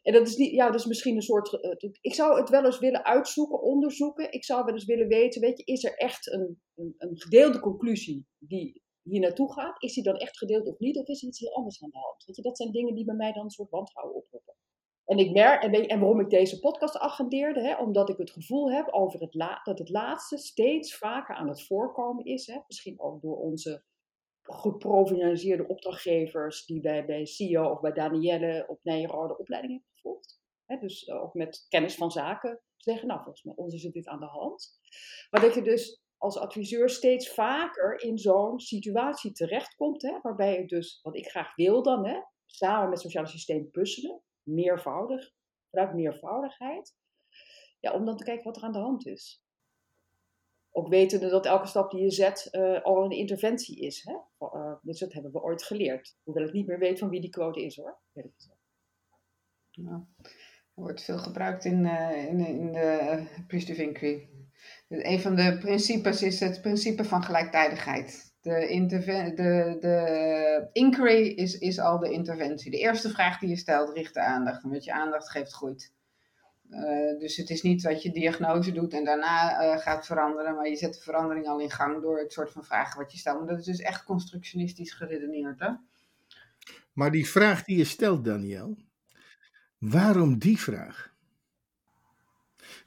En 0.03 0.13
dat 0.13 0.27
is, 0.27 0.35
niet, 0.35 0.51
ja, 0.51 0.65
dat 0.65 0.79
is 0.79 0.85
misschien 0.85 1.15
een 1.15 1.21
soort... 1.21 1.77
Ik 2.01 2.13
zou 2.13 2.39
het 2.39 2.49
wel 2.49 2.65
eens 2.65 2.79
willen 2.79 3.05
uitzoeken, 3.05 3.61
onderzoeken. 3.61 4.31
Ik 4.31 4.43
zou 4.43 4.65
wel 4.65 4.73
eens 4.73 4.85
willen 4.85 5.07
weten, 5.07 5.41
weet 5.41 5.57
je, 5.57 5.63
is 5.63 5.83
er 5.83 5.97
echt 5.97 6.31
een, 6.31 6.61
een, 6.75 6.95
een 6.97 7.19
gedeelde 7.19 7.59
conclusie 7.59 8.25
die 8.39 8.81
hier 9.01 9.19
naartoe 9.19 9.53
gaat? 9.53 9.83
Is 9.83 9.93
die 9.93 10.03
dan 10.03 10.15
echt 10.15 10.37
gedeeld 10.37 10.67
of 10.67 10.79
niet? 10.79 10.97
Of 10.97 11.07
is 11.07 11.21
er 11.21 11.27
iets 11.27 11.39
heel 11.39 11.55
anders 11.55 11.83
aan 11.83 11.89
de 11.89 11.97
hand? 11.97 12.23
Weet 12.25 12.35
je, 12.35 12.41
dat 12.41 12.57
zijn 12.57 12.71
dingen 12.71 12.95
die 12.95 13.05
bij 13.05 13.15
mij 13.15 13.31
dan 13.31 13.43
een 13.43 13.49
soort 13.49 13.69
wantrouwen 13.69 14.15
oproepen. 14.15 14.52
En, 15.05 15.17
ik 15.17 15.31
merk, 15.31 15.63
en, 15.63 15.71
je, 15.71 15.87
en 15.87 15.99
waarom 15.99 16.19
ik 16.19 16.29
deze 16.29 16.59
podcast 16.59 16.97
agendeerde, 16.97 17.61
hè, 17.61 17.75
omdat 17.75 18.09
ik 18.09 18.17
het 18.17 18.31
gevoel 18.31 18.71
heb 18.71 18.87
over 18.89 19.19
het 19.19 19.61
dat 19.63 19.79
het 19.79 19.89
laatste 19.89 20.37
steeds 20.37 20.97
vaker 20.97 21.35
aan 21.35 21.47
het 21.47 21.65
voorkomen 21.65 22.25
is. 22.25 22.47
Hè, 22.47 22.59
misschien 22.67 22.99
ook 22.99 23.21
door 23.21 23.37
onze 23.37 23.83
geprovincialiseerde 24.41 25.67
opdrachtgevers 25.67 26.65
die 26.65 26.79
bij, 26.79 27.05
bij 27.05 27.25
CEO 27.25 27.69
of 27.69 27.79
bij 27.79 27.91
Danielle 27.91 28.65
op 28.67 28.79
Nijrode 28.83 29.37
opleiding 29.37 29.73
hebben 29.73 29.91
gevolgd. 29.93 30.41
Hè, 30.65 30.77
dus 30.77 31.09
ook 31.09 31.33
met 31.33 31.65
kennis 31.69 31.95
van 31.95 32.11
zaken 32.11 32.61
zeggen, 32.77 33.07
nou 33.07 33.21
volgens 33.21 33.43
mij 33.43 33.53
ons 33.55 33.73
is 33.73 33.81
dit 33.91 34.07
aan 34.07 34.19
de 34.19 34.25
hand. 34.25 34.79
Maar 35.29 35.41
dat 35.41 35.53
je 35.53 35.61
dus 35.61 36.01
als 36.17 36.37
adviseur 36.37 36.89
steeds 36.89 37.33
vaker 37.33 38.01
in 38.01 38.17
zo'n 38.17 38.59
situatie 38.59 39.31
terechtkomt, 39.31 40.01
hè, 40.01 40.19
waarbij 40.21 40.55
het 40.55 40.69
dus, 40.69 40.99
wat 41.01 41.15
ik 41.15 41.27
graag 41.27 41.55
wil 41.55 41.83
dan, 41.83 42.07
hè, 42.07 42.19
samen 42.45 42.89
met 42.89 42.99
sociale 42.99 43.27
systeem 43.27 43.71
puzzelen, 43.71 44.21
meervoudig, 44.43 45.33
vanuit 45.69 45.93
meervoudigheid, 45.93 46.95
ja, 47.79 47.93
om 47.93 48.05
dan 48.05 48.17
te 48.17 48.23
kijken 48.23 48.43
wat 48.43 48.57
er 48.57 48.63
aan 48.63 48.71
de 48.71 48.77
hand 48.77 49.05
is. 49.05 49.43
Ook 50.71 50.87
wetende 50.87 51.29
dat 51.29 51.45
elke 51.45 51.67
stap 51.67 51.91
die 51.91 52.01
je 52.01 52.11
zet 52.11 52.47
uh, 52.51 52.81
al 52.81 53.03
een 53.03 53.11
interventie 53.11 53.79
is. 53.79 54.03
Hè? 54.03 54.13
Uh, 54.39 54.75
dus 54.81 54.99
dat 54.99 55.13
hebben 55.13 55.31
we 55.31 55.41
ooit 55.41 55.63
geleerd. 55.63 56.17
Hoewel 56.23 56.43
ik 56.43 56.53
niet 56.53 56.67
meer 56.67 56.79
weet 56.79 56.99
van 56.99 57.09
wie 57.09 57.21
die 57.21 57.29
quote 57.29 57.65
is 57.65 57.75
hoor. 57.75 57.99
Ja. 59.71 60.07
wordt 60.73 61.03
veel 61.03 61.17
gebruikt 61.17 61.65
in, 61.65 61.85
uh, 61.85 62.25
in, 62.27 62.45
in 62.45 62.71
de 62.71 63.27
Priest 63.47 63.69
Inquiry. 63.69 64.29
Een 64.87 65.19
van 65.19 65.35
de 65.35 65.57
principes 65.57 66.21
is 66.21 66.39
het 66.39 66.61
principe 66.61 67.03
van 67.03 67.23
gelijktijdigheid. 67.23 68.32
De, 68.43 68.85
de, 69.35 69.77
de 69.79 70.69
inquiry 70.71 71.27
is, 71.27 71.57
is 71.57 71.79
al 71.79 71.99
de 71.99 72.11
interventie. 72.11 72.71
De 72.71 72.77
eerste 72.77 73.09
vraag 73.09 73.39
die 73.39 73.49
je 73.49 73.55
stelt 73.55 73.93
richt 73.93 74.13
de 74.13 74.21
aandacht. 74.21 74.63
Wat 74.63 74.83
je 74.83 74.93
aandacht 74.93 75.29
geeft, 75.29 75.53
groeit. 75.53 75.91
Uh, 76.69 77.19
dus 77.19 77.37
het 77.37 77.49
is 77.49 77.61
niet 77.61 77.83
dat 77.83 78.03
je 78.03 78.11
diagnose 78.11 78.71
doet 78.71 78.93
en 78.93 79.05
daarna 79.05 79.63
uh, 79.63 79.77
gaat 79.77 80.05
veranderen, 80.05 80.55
maar 80.55 80.69
je 80.69 80.75
zet 80.75 80.93
de 80.93 80.99
verandering 80.99 81.47
al 81.47 81.59
in 81.59 81.71
gang 81.71 82.01
door 82.01 82.19
het 82.19 82.33
soort 82.33 82.51
van 82.51 82.63
vragen 82.63 82.99
wat 82.99 83.11
je 83.11 83.17
stelt. 83.17 83.37
Maar 83.39 83.47
dat 83.47 83.59
is 83.59 83.65
dus 83.65 83.79
echt 83.79 84.03
constructionistisch 84.03 84.93
geredeneerd. 84.93 85.59
Hè? 85.59 85.69
Maar 86.93 87.11
die 87.11 87.29
vraag 87.29 87.63
die 87.63 87.77
je 87.77 87.83
stelt, 87.83 88.25
Daniel, 88.25 88.77
waarom 89.77 90.37
die 90.37 90.59
vraag? 90.59 91.13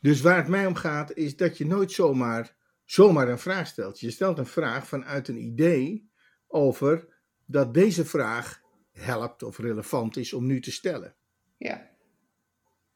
Dus 0.00 0.20
waar 0.20 0.36
het 0.36 0.48
mij 0.48 0.66
om 0.66 0.74
gaat, 0.74 1.12
is 1.12 1.36
dat 1.36 1.58
je 1.58 1.66
nooit 1.66 1.92
zomaar, 1.92 2.55
zomaar 2.86 3.28
een 3.28 3.38
vraag 3.38 3.66
stelt. 3.66 4.00
Je 4.00 4.10
stelt 4.10 4.38
een 4.38 4.46
vraag 4.46 4.86
vanuit 4.86 5.28
een 5.28 5.42
idee 5.42 6.10
over 6.46 7.08
dat 7.44 7.74
deze 7.74 8.04
vraag 8.04 8.60
helpt 8.92 9.42
of 9.42 9.58
relevant 9.58 10.16
is 10.16 10.32
om 10.32 10.46
nu 10.46 10.60
te 10.60 10.72
stellen. 10.72 11.14
Ja. 11.56 11.90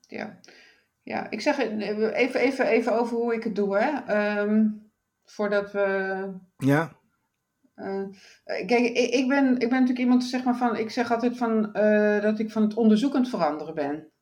Ja. 0.00 0.40
Ja, 1.02 1.30
ik 1.30 1.40
zeg 1.40 1.58
even, 1.58 2.12
even, 2.14 2.66
even 2.66 2.98
over 2.98 3.16
hoe 3.16 3.34
ik 3.34 3.44
het 3.44 3.54
doe, 3.54 3.78
hè. 3.78 4.40
Um, 4.40 4.90
voordat 5.24 5.72
we... 5.72 6.32
Ja. 6.56 6.98
Uh, 7.76 8.08
kijk, 8.44 8.72
ik, 8.72 9.14
ik, 9.14 9.28
ben, 9.28 9.52
ik 9.52 9.58
ben 9.58 9.70
natuurlijk 9.70 9.98
iemand, 9.98 10.24
zeg 10.24 10.44
maar, 10.44 10.56
van... 10.56 10.76
Ik 10.76 10.90
zeg 10.90 11.12
altijd 11.12 11.36
van, 11.36 11.70
uh, 11.72 12.22
dat 12.22 12.38
ik 12.38 12.50
van 12.50 12.62
het 12.62 12.74
onderzoekend 12.74 13.28
veranderen 13.28 13.74
ben. 13.74 14.12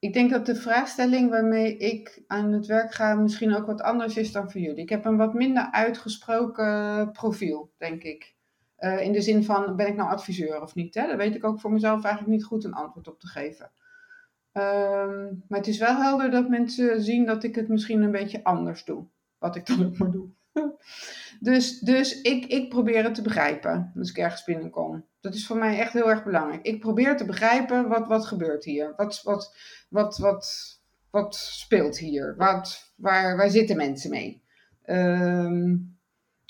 Ik 0.00 0.12
denk 0.12 0.30
dat 0.30 0.46
de 0.46 0.54
vraagstelling 0.54 1.30
waarmee 1.30 1.76
ik 1.76 2.22
aan 2.26 2.52
het 2.52 2.66
werk 2.66 2.94
ga 2.94 3.14
misschien 3.14 3.54
ook 3.54 3.66
wat 3.66 3.82
anders 3.82 4.16
is 4.16 4.32
dan 4.32 4.50
voor 4.50 4.60
jullie. 4.60 4.82
Ik 4.82 4.88
heb 4.88 5.04
een 5.04 5.16
wat 5.16 5.34
minder 5.34 5.70
uitgesproken 5.70 7.10
profiel, 7.12 7.72
denk 7.78 8.02
ik. 8.02 8.34
Uh, 8.78 9.00
in 9.00 9.12
de 9.12 9.20
zin 9.20 9.44
van, 9.44 9.76
ben 9.76 9.86
ik 9.86 9.96
nou 9.96 10.10
adviseur 10.10 10.62
of 10.62 10.74
niet? 10.74 10.94
Hè? 10.94 11.06
Daar 11.06 11.16
weet 11.16 11.34
ik 11.34 11.44
ook 11.44 11.60
voor 11.60 11.72
mezelf 11.72 12.04
eigenlijk 12.04 12.34
niet 12.34 12.44
goed 12.44 12.64
een 12.64 12.74
antwoord 12.74 13.08
op 13.08 13.20
te 13.20 13.26
geven. 13.26 13.70
Um, 14.52 15.44
maar 15.48 15.58
het 15.58 15.66
is 15.66 15.78
wel 15.78 15.96
helder 15.96 16.30
dat 16.30 16.48
mensen 16.48 17.02
zien 17.02 17.26
dat 17.26 17.42
ik 17.42 17.54
het 17.54 17.68
misschien 17.68 18.02
een 18.02 18.10
beetje 18.10 18.44
anders 18.44 18.84
doe. 18.84 19.06
Wat 19.38 19.56
ik 19.56 19.66
dan 19.66 19.86
ook 19.86 19.98
maar 19.98 20.10
doe. 20.10 20.28
dus 21.40 21.78
dus 21.78 22.20
ik, 22.20 22.46
ik 22.46 22.68
probeer 22.68 23.04
het 23.04 23.14
te 23.14 23.22
begrijpen 23.22 23.92
als 23.98 24.10
ik 24.10 24.18
ergens 24.18 24.44
binnenkom. 24.44 25.06
Dat 25.20 25.34
is 25.34 25.46
voor 25.46 25.56
mij 25.56 25.78
echt 25.78 25.92
heel 25.92 26.10
erg 26.10 26.24
belangrijk. 26.24 26.62
Ik 26.62 26.80
probeer 26.80 27.16
te 27.16 27.24
begrijpen 27.24 27.88
wat, 27.88 28.06
wat 28.06 28.26
gebeurt 28.26 28.64
hier. 28.64 28.92
Wat, 28.96 29.22
wat, 29.22 29.56
wat, 29.88 30.18
wat, 30.18 30.78
wat 31.10 31.36
speelt 31.36 31.98
hier? 31.98 32.34
Wat, 32.36 32.92
waar, 32.96 33.36
waar 33.36 33.50
zitten 33.50 33.76
mensen 33.76 34.10
mee? 34.10 34.42
Um, 34.86 35.98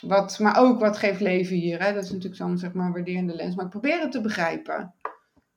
wat, 0.03 0.39
maar 0.39 0.59
ook 0.59 0.81
wat 0.81 0.97
geeft 0.97 1.21
leven 1.21 1.57
hier. 1.57 1.83
Hè? 1.83 1.93
Dat 1.93 2.05
is 2.05 2.11
natuurlijk 2.11 2.37
zo'n 2.37 2.59
zeg 2.59 2.73
maar, 2.73 2.93
waarderende 2.93 3.35
lens. 3.35 3.55
Maar 3.55 3.65
ik 3.65 3.71
probeer 3.71 4.01
het 4.01 4.13
te 4.13 4.21
begrijpen. 4.21 4.95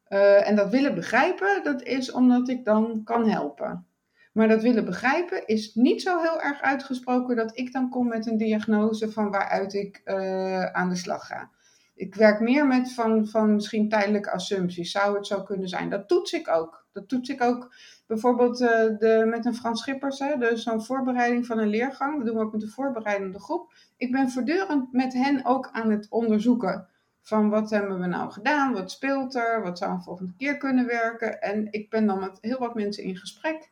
Uh, 0.09 0.47
en 0.47 0.55
dat 0.55 0.69
willen 0.69 0.95
begrijpen, 0.95 1.63
dat 1.63 1.81
is 1.81 2.11
omdat 2.11 2.49
ik 2.49 2.65
dan 2.65 3.01
kan 3.03 3.29
helpen. 3.29 3.85
Maar 4.33 4.47
dat 4.47 4.61
willen 4.61 4.85
begrijpen 4.85 5.47
is 5.47 5.75
niet 5.75 6.01
zo 6.01 6.21
heel 6.21 6.41
erg 6.41 6.61
uitgesproken 6.61 7.35
dat 7.35 7.57
ik 7.57 7.71
dan 7.71 7.89
kom 7.89 8.07
met 8.07 8.25
een 8.25 8.37
diagnose 8.37 9.11
van 9.11 9.31
waaruit 9.31 9.73
ik 9.73 10.01
uh, 10.05 10.65
aan 10.65 10.89
de 10.89 10.95
slag 10.95 11.27
ga. 11.27 11.49
Ik 11.95 12.15
werk 12.15 12.39
meer 12.39 12.67
met 12.67 12.93
van, 12.93 13.27
van 13.27 13.53
misschien 13.53 13.89
tijdelijke 13.89 14.31
assumpties. 14.31 14.91
Zou 14.91 15.15
het 15.15 15.27
zo 15.27 15.43
kunnen 15.43 15.67
zijn? 15.67 15.89
Dat 15.89 16.07
toets 16.07 16.33
ik 16.33 16.47
ook. 16.47 16.85
Dat 16.91 17.09
toets 17.09 17.29
ik 17.29 17.41
ook 17.41 17.73
bijvoorbeeld 18.07 18.61
uh, 18.61 18.69
de, 18.69 19.23
met 19.29 19.45
een 19.45 19.55
Frans 19.55 19.81
Schippers. 19.81 20.19
Hè, 20.19 20.37
dus 20.37 20.63
zo'n 20.63 20.83
voorbereiding 20.83 21.45
van 21.45 21.59
een 21.59 21.67
leergang. 21.67 22.17
Dat 22.17 22.25
doen 22.25 22.35
we 22.35 22.41
ook 22.41 22.51
met 22.51 22.61
de 22.61 22.67
voorbereidende 22.67 23.39
groep. 23.39 23.73
Ik 23.97 24.11
ben 24.11 24.29
voortdurend 24.29 24.93
met 24.93 25.13
hen 25.13 25.45
ook 25.45 25.69
aan 25.71 25.91
het 25.91 26.07
onderzoeken. 26.09 26.87
Van 27.21 27.49
wat 27.49 27.69
hebben 27.69 27.99
we 27.99 28.07
nou 28.07 28.31
gedaan? 28.31 28.73
Wat 28.73 28.91
speelt 28.91 29.35
er? 29.35 29.61
Wat 29.63 29.77
zou 29.77 29.91
een 29.91 30.03
volgende 30.03 30.33
keer 30.37 30.57
kunnen 30.57 30.85
werken? 30.85 31.41
En 31.41 31.67
ik 31.71 31.89
ben 31.89 32.05
dan 32.05 32.19
met 32.19 32.37
heel 32.41 32.59
wat 32.59 32.75
mensen 32.75 33.03
in 33.03 33.17
gesprek 33.17 33.71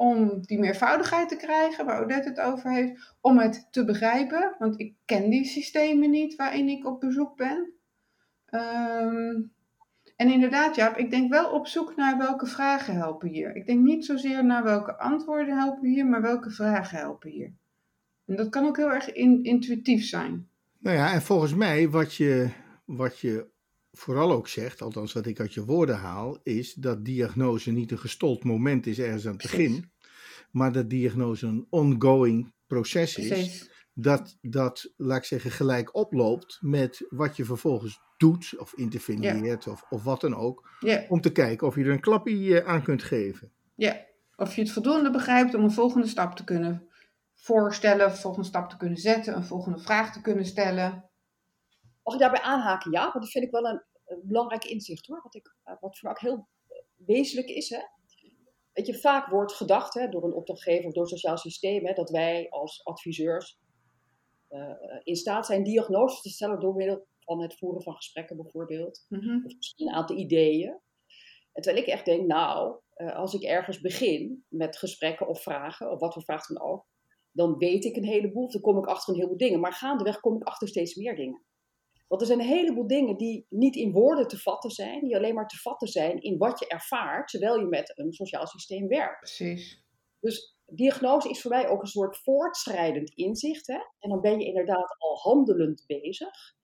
om 0.00 0.40
die 0.40 0.58
meervoudigheid 0.58 1.28
te 1.28 1.36
krijgen, 1.36 1.86
waar 1.86 2.02
Odette 2.02 2.28
het 2.28 2.40
over 2.40 2.70
heeft, 2.70 3.14
om 3.20 3.38
het 3.38 3.68
te 3.70 3.84
begrijpen, 3.84 4.54
want 4.58 4.80
ik 4.80 4.94
ken 5.04 5.30
die 5.30 5.44
systemen 5.44 6.10
niet 6.10 6.36
waarin 6.36 6.68
ik 6.68 6.86
op 6.86 7.00
bezoek 7.00 7.36
ben. 7.36 7.72
Um, 8.50 9.52
en 10.16 10.32
inderdaad, 10.32 10.76
Jaap, 10.76 10.96
ik 10.96 11.10
denk 11.10 11.30
wel 11.30 11.50
op 11.50 11.66
zoek 11.66 11.96
naar 11.96 12.18
welke 12.18 12.46
vragen 12.46 12.94
helpen 12.94 13.28
hier. 13.28 13.56
Ik 13.56 13.66
denk 13.66 13.80
niet 13.80 14.04
zozeer 14.04 14.44
naar 14.44 14.62
welke 14.62 14.98
antwoorden 14.98 15.58
helpen 15.58 15.88
hier, 15.88 16.06
maar 16.06 16.22
welke 16.22 16.50
vragen 16.50 16.98
helpen 16.98 17.30
hier. 17.30 17.52
En 18.26 18.36
dat 18.36 18.48
kan 18.48 18.66
ook 18.66 18.76
heel 18.76 18.92
erg 18.92 19.12
in, 19.12 19.44
intuïtief 19.44 20.04
zijn. 20.04 20.48
Nou 20.78 20.96
ja, 20.96 21.12
en 21.12 21.22
volgens 21.22 21.54
mij 21.54 21.88
wat 21.88 22.14
je, 22.14 22.50
wat 22.84 23.18
je 23.18 23.46
vooral 23.92 24.32
ook 24.32 24.48
zegt, 24.48 24.82
althans 24.82 25.12
wat 25.12 25.26
ik 25.26 25.40
uit 25.40 25.54
je 25.54 25.64
woorden 25.64 25.96
haal, 25.96 26.38
is 26.42 26.74
dat 26.74 27.04
diagnose 27.04 27.70
niet 27.70 27.90
een 27.90 27.98
gestold 27.98 28.44
moment 28.44 28.86
is 28.86 28.98
ergens 28.98 29.26
aan 29.26 29.32
het 29.32 29.42
begin, 29.42 29.90
maar 30.50 30.72
dat 30.72 30.90
diagnose 30.90 31.46
een 31.46 31.66
ongoing 31.70 32.52
proces 32.66 33.16
is. 33.16 33.28
Precies. 33.28 33.70
Dat, 33.94 34.38
dat, 34.40 34.92
laat 34.96 35.18
ik 35.18 35.24
zeggen, 35.24 35.50
gelijk 35.50 35.94
oploopt 35.94 36.58
met 36.60 37.06
wat 37.08 37.36
je 37.36 37.44
vervolgens 37.44 38.00
doet 38.16 38.54
of 38.58 38.74
interveneert 38.74 39.66
of, 39.66 39.84
of 39.90 40.04
wat 40.04 40.20
dan 40.20 40.36
ook. 40.36 40.68
Om 41.08 41.20
te 41.20 41.32
kijken 41.32 41.66
of 41.66 41.74
je 41.74 41.84
er 41.84 41.90
een 41.90 42.00
klapje 42.00 42.64
aan 42.64 42.82
kunt 42.82 43.02
geven. 43.02 43.52
Ja, 43.74 44.06
of 44.36 44.54
je 44.54 44.60
het 44.62 44.70
voldoende 44.70 45.10
begrijpt 45.10 45.54
om 45.54 45.62
een 45.64 45.72
volgende 45.72 46.06
stap 46.06 46.36
te 46.36 46.44
kunnen 46.44 46.88
voorstellen, 47.34 48.06
een 48.06 48.16
volgende 48.16 48.48
stap 48.48 48.70
te 48.70 48.76
kunnen 48.76 48.98
zetten, 48.98 49.36
een 49.36 49.44
volgende 49.44 49.78
vraag 49.78 50.12
te 50.12 50.20
kunnen 50.20 50.44
stellen. 50.44 51.09
Mag 52.02 52.14
ik 52.14 52.20
daarbij 52.20 52.40
aanhaken? 52.40 52.90
Ja, 52.90 53.02
want 53.02 53.14
dat 53.14 53.30
vind 53.30 53.44
ik 53.44 53.50
wel 53.50 53.64
een, 53.64 53.82
belangrijk 54.22 54.64
inzicht 54.64 55.06
hoor. 55.06 55.20
Wat, 55.22 55.34
ik, 55.34 55.56
wat 55.64 55.98
voor 55.98 55.98
mij 56.00 56.10
ook 56.10 56.20
heel 56.20 56.48
wezenlijk 56.96 57.48
is. 57.48 57.68
Hè? 57.68 57.80
Weet 58.72 58.86
je, 58.86 58.98
vaak 58.98 59.26
wordt 59.26 59.52
gedacht 59.52 59.94
hè, 59.94 60.08
door 60.08 60.24
een 60.24 60.34
opdrachtgever 60.34 60.86
of 60.86 60.92
door 60.92 61.02
het 61.02 61.12
sociaal 61.12 61.36
systeem 61.36 61.86
hè, 61.86 61.92
dat 61.92 62.10
wij 62.10 62.50
als 62.50 62.84
adviseurs 62.84 63.58
uh, 64.50 64.74
in 65.02 65.16
staat 65.16 65.46
zijn 65.46 65.62
diagnoses 65.62 66.20
te 66.20 66.28
stellen 66.28 66.60
door 66.60 66.74
middel 66.74 67.06
van 67.18 67.42
het 67.42 67.58
voeren 67.58 67.82
van 67.82 67.94
gesprekken 67.94 68.36
bijvoorbeeld. 68.36 69.06
Mm-hmm. 69.08 69.46
Of 69.46 69.56
misschien 69.56 69.88
een 69.88 69.94
aantal 69.94 70.16
ideeën. 70.16 70.80
En 71.52 71.62
terwijl 71.62 71.84
ik 71.84 71.90
echt 71.90 72.04
denk, 72.04 72.26
nou, 72.26 72.80
uh, 72.96 73.16
als 73.16 73.34
ik 73.34 73.42
ergens 73.42 73.80
begin 73.80 74.44
met 74.48 74.76
gesprekken 74.76 75.28
of 75.28 75.42
vragen, 75.42 75.90
of 75.90 76.00
wat 76.00 76.12
voor 76.12 76.22
vraag 76.22 76.46
dan 76.46 76.62
ook, 76.62 76.86
dan 77.32 77.58
weet 77.58 77.84
ik 77.84 77.96
een 77.96 78.04
heleboel, 78.04 78.50
dan 78.50 78.60
kom 78.60 78.78
ik 78.78 78.86
achter 78.86 79.08
een 79.08 79.14
heleboel 79.14 79.38
dingen. 79.38 79.60
Maar 79.60 79.72
gaandeweg 79.72 80.20
kom 80.20 80.36
ik 80.36 80.42
achter 80.42 80.68
steeds 80.68 80.94
meer 80.94 81.16
dingen. 81.16 81.44
Want 82.10 82.22
er 82.22 82.28
zijn 82.28 82.40
een 82.40 82.46
heleboel 82.46 82.86
dingen 82.86 83.16
die 83.16 83.46
niet 83.48 83.76
in 83.76 83.92
woorden 83.92 84.28
te 84.28 84.38
vatten 84.38 84.70
zijn, 84.70 85.04
die 85.04 85.16
alleen 85.16 85.34
maar 85.34 85.48
te 85.48 85.56
vatten 85.56 85.88
zijn 85.88 86.22
in 86.22 86.38
wat 86.38 86.58
je 86.58 86.66
ervaart, 86.66 87.28
terwijl 87.28 87.58
je 87.58 87.66
met 87.66 87.92
een 87.98 88.12
sociaal 88.12 88.46
systeem 88.46 88.88
werkt. 88.88 89.18
Precies. 89.18 89.82
Dus 90.20 90.56
diagnose 90.66 91.28
is 91.28 91.40
voor 91.40 91.50
mij 91.50 91.68
ook 91.68 91.80
een 91.80 91.86
soort 91.86 92.16
voortschrijdend 92.16 93.10
inzicht. 93.14 93.66
Hè? 93.66 93.78
En 93.98 94.08
dan 94.08 94.20
ben 94.20 94.40
je 94.40 94.46
inderdaad 94.46 94.96
al 94.98 95.16
handelend 95.16 95.84
bezig. 95.86 96.54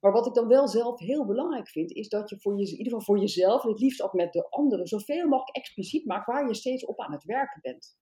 Maar 0.00 0.12
wat 0.12 0.26
ik 0.26 0.34
dan 0.34 0.48
wel 0.48 0.68
zelf 0.68 0.98
heel 0.98 1.26
belangrijk 1.26 1.68
vind, 1.68 1.92
is 1.92 2.08
dat 2.08 2.30
je 2.30 2.40
voor 2.40 2.58
je, 2.58 2.64
in 2.64 2.70
ieder 2.70 2.84
geval 2.84 3.00
voor 3.00 3.18
jezelf, 3.18 3.64
en 3.64 3.70
het 3.70 3.80
liefst 3.80 4.02
ook 4.02 4.12
met 4.12 4.32
de 4.32 4.48
anderen, 4.50 4.86
zoveel 4.86 5.28
mogelijk 5.28 5.56
expliciet 5.56 6.06
maakt 6.06 6.26
waar 6.26 6.46
je 6.46 6.54
steeds 6.54 6.84
op 6.84 7.00
aan 7.00 7.12
het 7.12 7.24
werken 7.24 7.60
bent. 7.60 7.96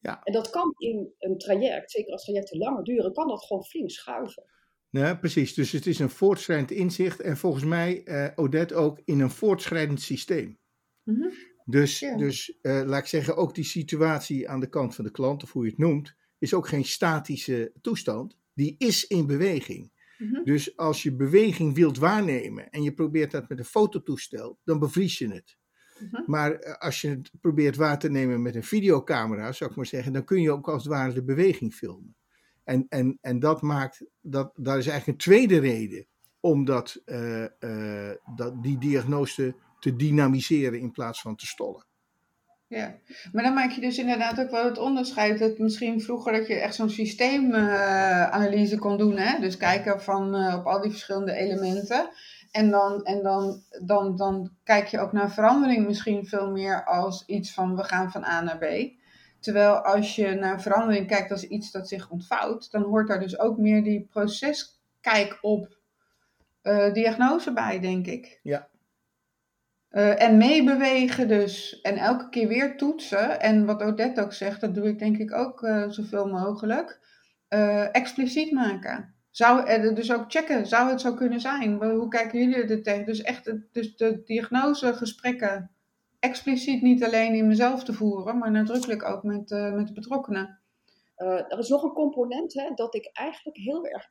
Ja. 0.00 0.20
En 0.22 0.32
dat 0.32 0.50
kan 0.50 0.74
in 0.76 1.14
een 1.18 1.38
traject, 1.38 1.90
zeker 1.90 2.12
als 2.12 2.24
trajecten 2.24 2.58
langer 2.58 2.84
duren, 2.84 3.12
kan 3.12 3.28
dat 3.28 3.44
gewoon 3.44 3.64
flink 3.64 3.90
schuiven. 3.90 4.44
Ja, 5.00 5.14
precies. 5.14 5.54
Dus 5.54 5.72
het 5.72 5.86
is 5.86 5.98
een 5.98 6.10
voortschrijdend 6.10 6.70
inzicht 6.70 7.20
en 7.20 7.36
volgens 7.36 7.64
mij, 7.64 8.02
uh, 8.04 8.26
Odette, 8.34 8.74
ook 8.74 9.00
in 9.04 9.20
een 9.20 9.30
voortschrijdend 9.30 10.00
systeem. 10.00 10.58
Mm 11.02 11.14
-hmm. 11.14 11.32
Dus, 11.64 11.98
dus 12.16 12.58
uh, 12.62 12.82
laat 12.84 13.00
ik 13.00 13.06
zeggen, 13.06 13.36
ook 13.36 13.54
die 13.54 13.64
situatie 13.64 14.48
aan 14.48 14.60
de 14.60 14.68
kant 14.68 14.94
van 14.94 15.04
de 15.04 15.10
klant, 15.10 15.42
of 15.42 15.52
hoe 15.52 15.64
je 15.64 15.70
het 15.70 15.78
noemt, 15.78 16.14
is 16.38 16.54
ook 16.54 16.68
geen 16.68 16.84
statische 16.84 17.72
toestand. 17.80 18.36
Die 18.52 18.74
is 18.78 19.06
in 19.06 19.26
beweging. 19.26 19.90
Mm 20.18 20.28
-hmm. 20.28 20.44
Dus 20.44 20.76
als 20.76 21.02
je 21.02 21.14
beweging 21.14 21.74
wilt 21.74 21.98
waarnemen 21.98 22.70
en 22.70 22.82
je 22.82 22.94
probeert 22.94 23.30
dat 23.30 23.48
met 23.48 23.58
een 23.58 23.64
fototoestel, 23.64 24.58
dan 24.64 24.78
bevries 24.78 25.18
je 25.18 25.28
het. 25.28 25.56
Mm 25.98 26.08
-hmm. 26.10 26.24
Maar 26.26 26.52
eh, 26.52 26.74
als 26.78 27.00
je 27.00 27.08
het 27.08 27.30
probeert 27.40 27.76
waar 27.76 27.98
te 27.98 28.10
nemen 28.10 28.42
met 28.42 28.54
een 28.54 28.64
videocamera, 28.64 29.52
zou 29.52 29.70
ik 29.70 29.76
maar 29.76 29.86
zeggen, 29.86 30.12
dan 30.12 30.24
kun 30.24 30.42
je 30.42 30.50
ook 30.50 30.68
als 30.68 30.82
het 30.84 30.92
ware 30.92 31.12
de 31.12 31.24
beweging 31.24 31.74
filmen. 31.74 32.16
En, 32.64 32.86
en, 32.88 33.18
en 33.20 33.38
dat 33.38 33.62
maakt, 33.62 34.04
dat, 34.20 34.52
daar 34.54 34.78
is 34.78 34.86
eigenlijk 34.86 35.06
een 35.06 35.32
tweede 35.32 35.58
reden 35.58 36.06
om 36.40 36.64
dat, 36.64 37.02
uh, 37.06 37.46
uh, 37.60 38.10
dat, 38.36 38.62
die 38.62 38.78
diagnose 38.78 39.54
te 39.80 39.96
dynamiseren 39.96 40.80
in 40.80 40.90
plaats 40.90 41.20
van 41.20 41.36
te 41.36 41.46
stollen. 41.46 41.86
Ja, 42.66 42.94
maar 43.32 43.42
dan 43.42 43.54
maak 43.54 43.70
je 43.70 43.80
dus 43.80 43.98
inderdaad 43.98 44.40
ook 44.40 44.50
wel 44.50 44.64
het 44.64 44.78
onderscheid. 44.78 45.38
Dat 45.38 45.58
misschien 45.58 46.00
vroeger 46.00 46.32
dat 46.32 46.46
je 46.46 46.54
echt 46.54 46.74
zo'n 46.74 46.90
systeemanalyse 46.90 48.78
kon 48.78 48.98
doen. 48.98 49.16
Hè? 49.16 49.40
Dus 49.40 49.56
kijken 49.56 50.02
van, 50.02 50.54
op 50.54 50.66
al 50.66 50.80
die 50.80 50.90
verschillende 50.90 51.32
elementen. 51.32 52.08
en 52.50 52.70
dan, 52.70 53.04
en 53.04 53.22
dan, 53.22 53.62
dan, 53.84 54.16
dan 54.16 54.50
kijk 54.64 54.86
je 54.86 55.00
ook 55.00 55.12
naar 55.12 55.32
verandering 55.32 55.86
misschien 55.86 56.26
veel 56.26 56.50
meer 56.50 56.84
als 56.84 57.24
iets 57.26 57.52
van 57.52 57.76
we 57.76 57.84
gaan 57.84 58.10
van 58.10 58.24
A 58.24 58.40
naar 58.40 58.58
B. 58.58 58.64
Terwijl 59.44 59.76
als 59.76 60.16
je 60.16 60.34
naar 60.34 60.62
verandering 60.62 61.06
kijkt 61.06 61.30
als 61.30 61.48
iets 61.48 61.70
dat 61.70 61.88
zich 61.88 62.10
ontvouwt, 62.10 62.70
dan 62.70 62.82
hoort 62.82 63.08
daar 63.08 63.20
dus 63.20 63.38
ook 63.38 63.58
meer 63.58 63.82
die 63.82 64.08
proceskijk 64.10 65.38
op 65.40 65.76
uh, 66.62 66.92
diagnose 66.92 67.52
bij, 67.52 67.80
denk 67.80 68.06
ik. 68.06 68.40
Ja. 68.42 68.68
Uh, 69.90 70.22
en 70.22 70.36
meebewegen 70.36 71.28
dus. 71.28 71.80
En 71.80 71.96
elke 71.96 72.28
keer 72.28 72.48
weer 72.48 72.76
toetsen. 72.76 73.40
En 73.40 73.64
wat 73.64 73.82
Odette 73.82 74.22
ook 74.22 74.32
zegt, 74.32 74.60
dat 74.60 74.74
doe 74.74 74.88
ik 74.88 74.98
denk 74.98 75.18
ik 75.18 75.32
ook 75.34 75.62
uh, 75.62 75.88
zoveel 75.88 76.28
mogelijk. 76.28 77.00
expliciet 77.92 78.52
maken. 78.52 79.14
Zou, 79.30 79.94
dus 79.94 80.12
ook 80.12 80.24
checken, 80.28 80.66
zou 80.66 80.90
het 80.90 81.00
zo 81.00 81.14
kunnen 81.14 81.40
zijn? 81.40 81.72
Hoe 81.82 82.08
kijken 82.08 82.38
jullie 82.38 82.64
er 82.64 82.82
tegen? 82.82 83.06
Dus 83.06 83.22
echt 83.22 83.52
dus 83.72 83.96
de 83.96 84.22
diagnosegesprekken 84.24 85.73
expliciet 86.24 86.82
niet 86.82 87.04
alleen 87.04 87.34
in 87.34 87.46
mezelf 87.46 87.84
te 87.84 87.92
voeren, 87.92 88.38
maar 88.38 88.50
nadrukkelijk 88.50 89.04
ook 89.04 89.22
met, 89.22 89.50
uh, 89.50 89.72
met 89.72 89.86
de 89.86 89.92
betrokkenen. 89.92 90.62
Uh, 91.16 91.52
er 91.52 91.58
is 91.58 91.68
nog 91.68 91.82
een 91.82 91.92
component 91.92 92.54
hè, 92.54 92.70
dat 92.74 92.94
ik 92.94 93.10
eigenlijk 93.12 93.56
heel 93.56 93.86
erg 93.86 94.06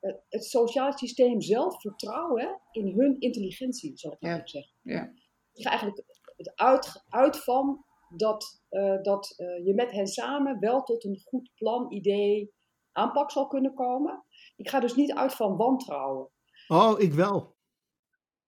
uh, 0.00 0.14
het 0.28 0.44
sociaal 0.44 0.92
systeem 0.92 1.40
zelf 1.40 1.80
vertrouw 1.80 2.36
hè, 2.36 2.48
in 2.70 2.98
hun 2.98 3.20
intelligentie, 3.20 3.98
zal 3.98 4.12
ik 4.12 4.16
ja. 4.20 4.40
zeggen. 4.44 4.74
Ja. 4.82 5.12
Ik 5.52 5.64
ga 5.64 5.70
eigenlijk 5.70 6.04
het 6.36 6.52
uit, 6.54 7.04
uit 7.08 7.36
van 7.36 7.84
dat, 8.08 8.62
dat 9.02 9.34
je 9.64 9.72
met 9.74 9.90
hen 9.90 10.06
samen 10.06 10.58
wel 10.58 10.82
tot 10.82 11.04
een 11.04 11.20
goed 11.24 11.50
plan, 11.54 11.92
idee, 11.92 12.52
aanpak 12.92 13.30
zal 13.30 13.46
kunnen 13.46 13.74
komen. 13.74 14.24
Ik 14.56 14.68
ga 14.68 14.80
dus 14.80 14.94
niet 14.94 15.12
uit 15.12 15.34
van 15.34 15.56
wantrouwen. 15.56 16.30
Oh, 16.68 17.00
ik 17.00 17.12
wel. 17.12 17.56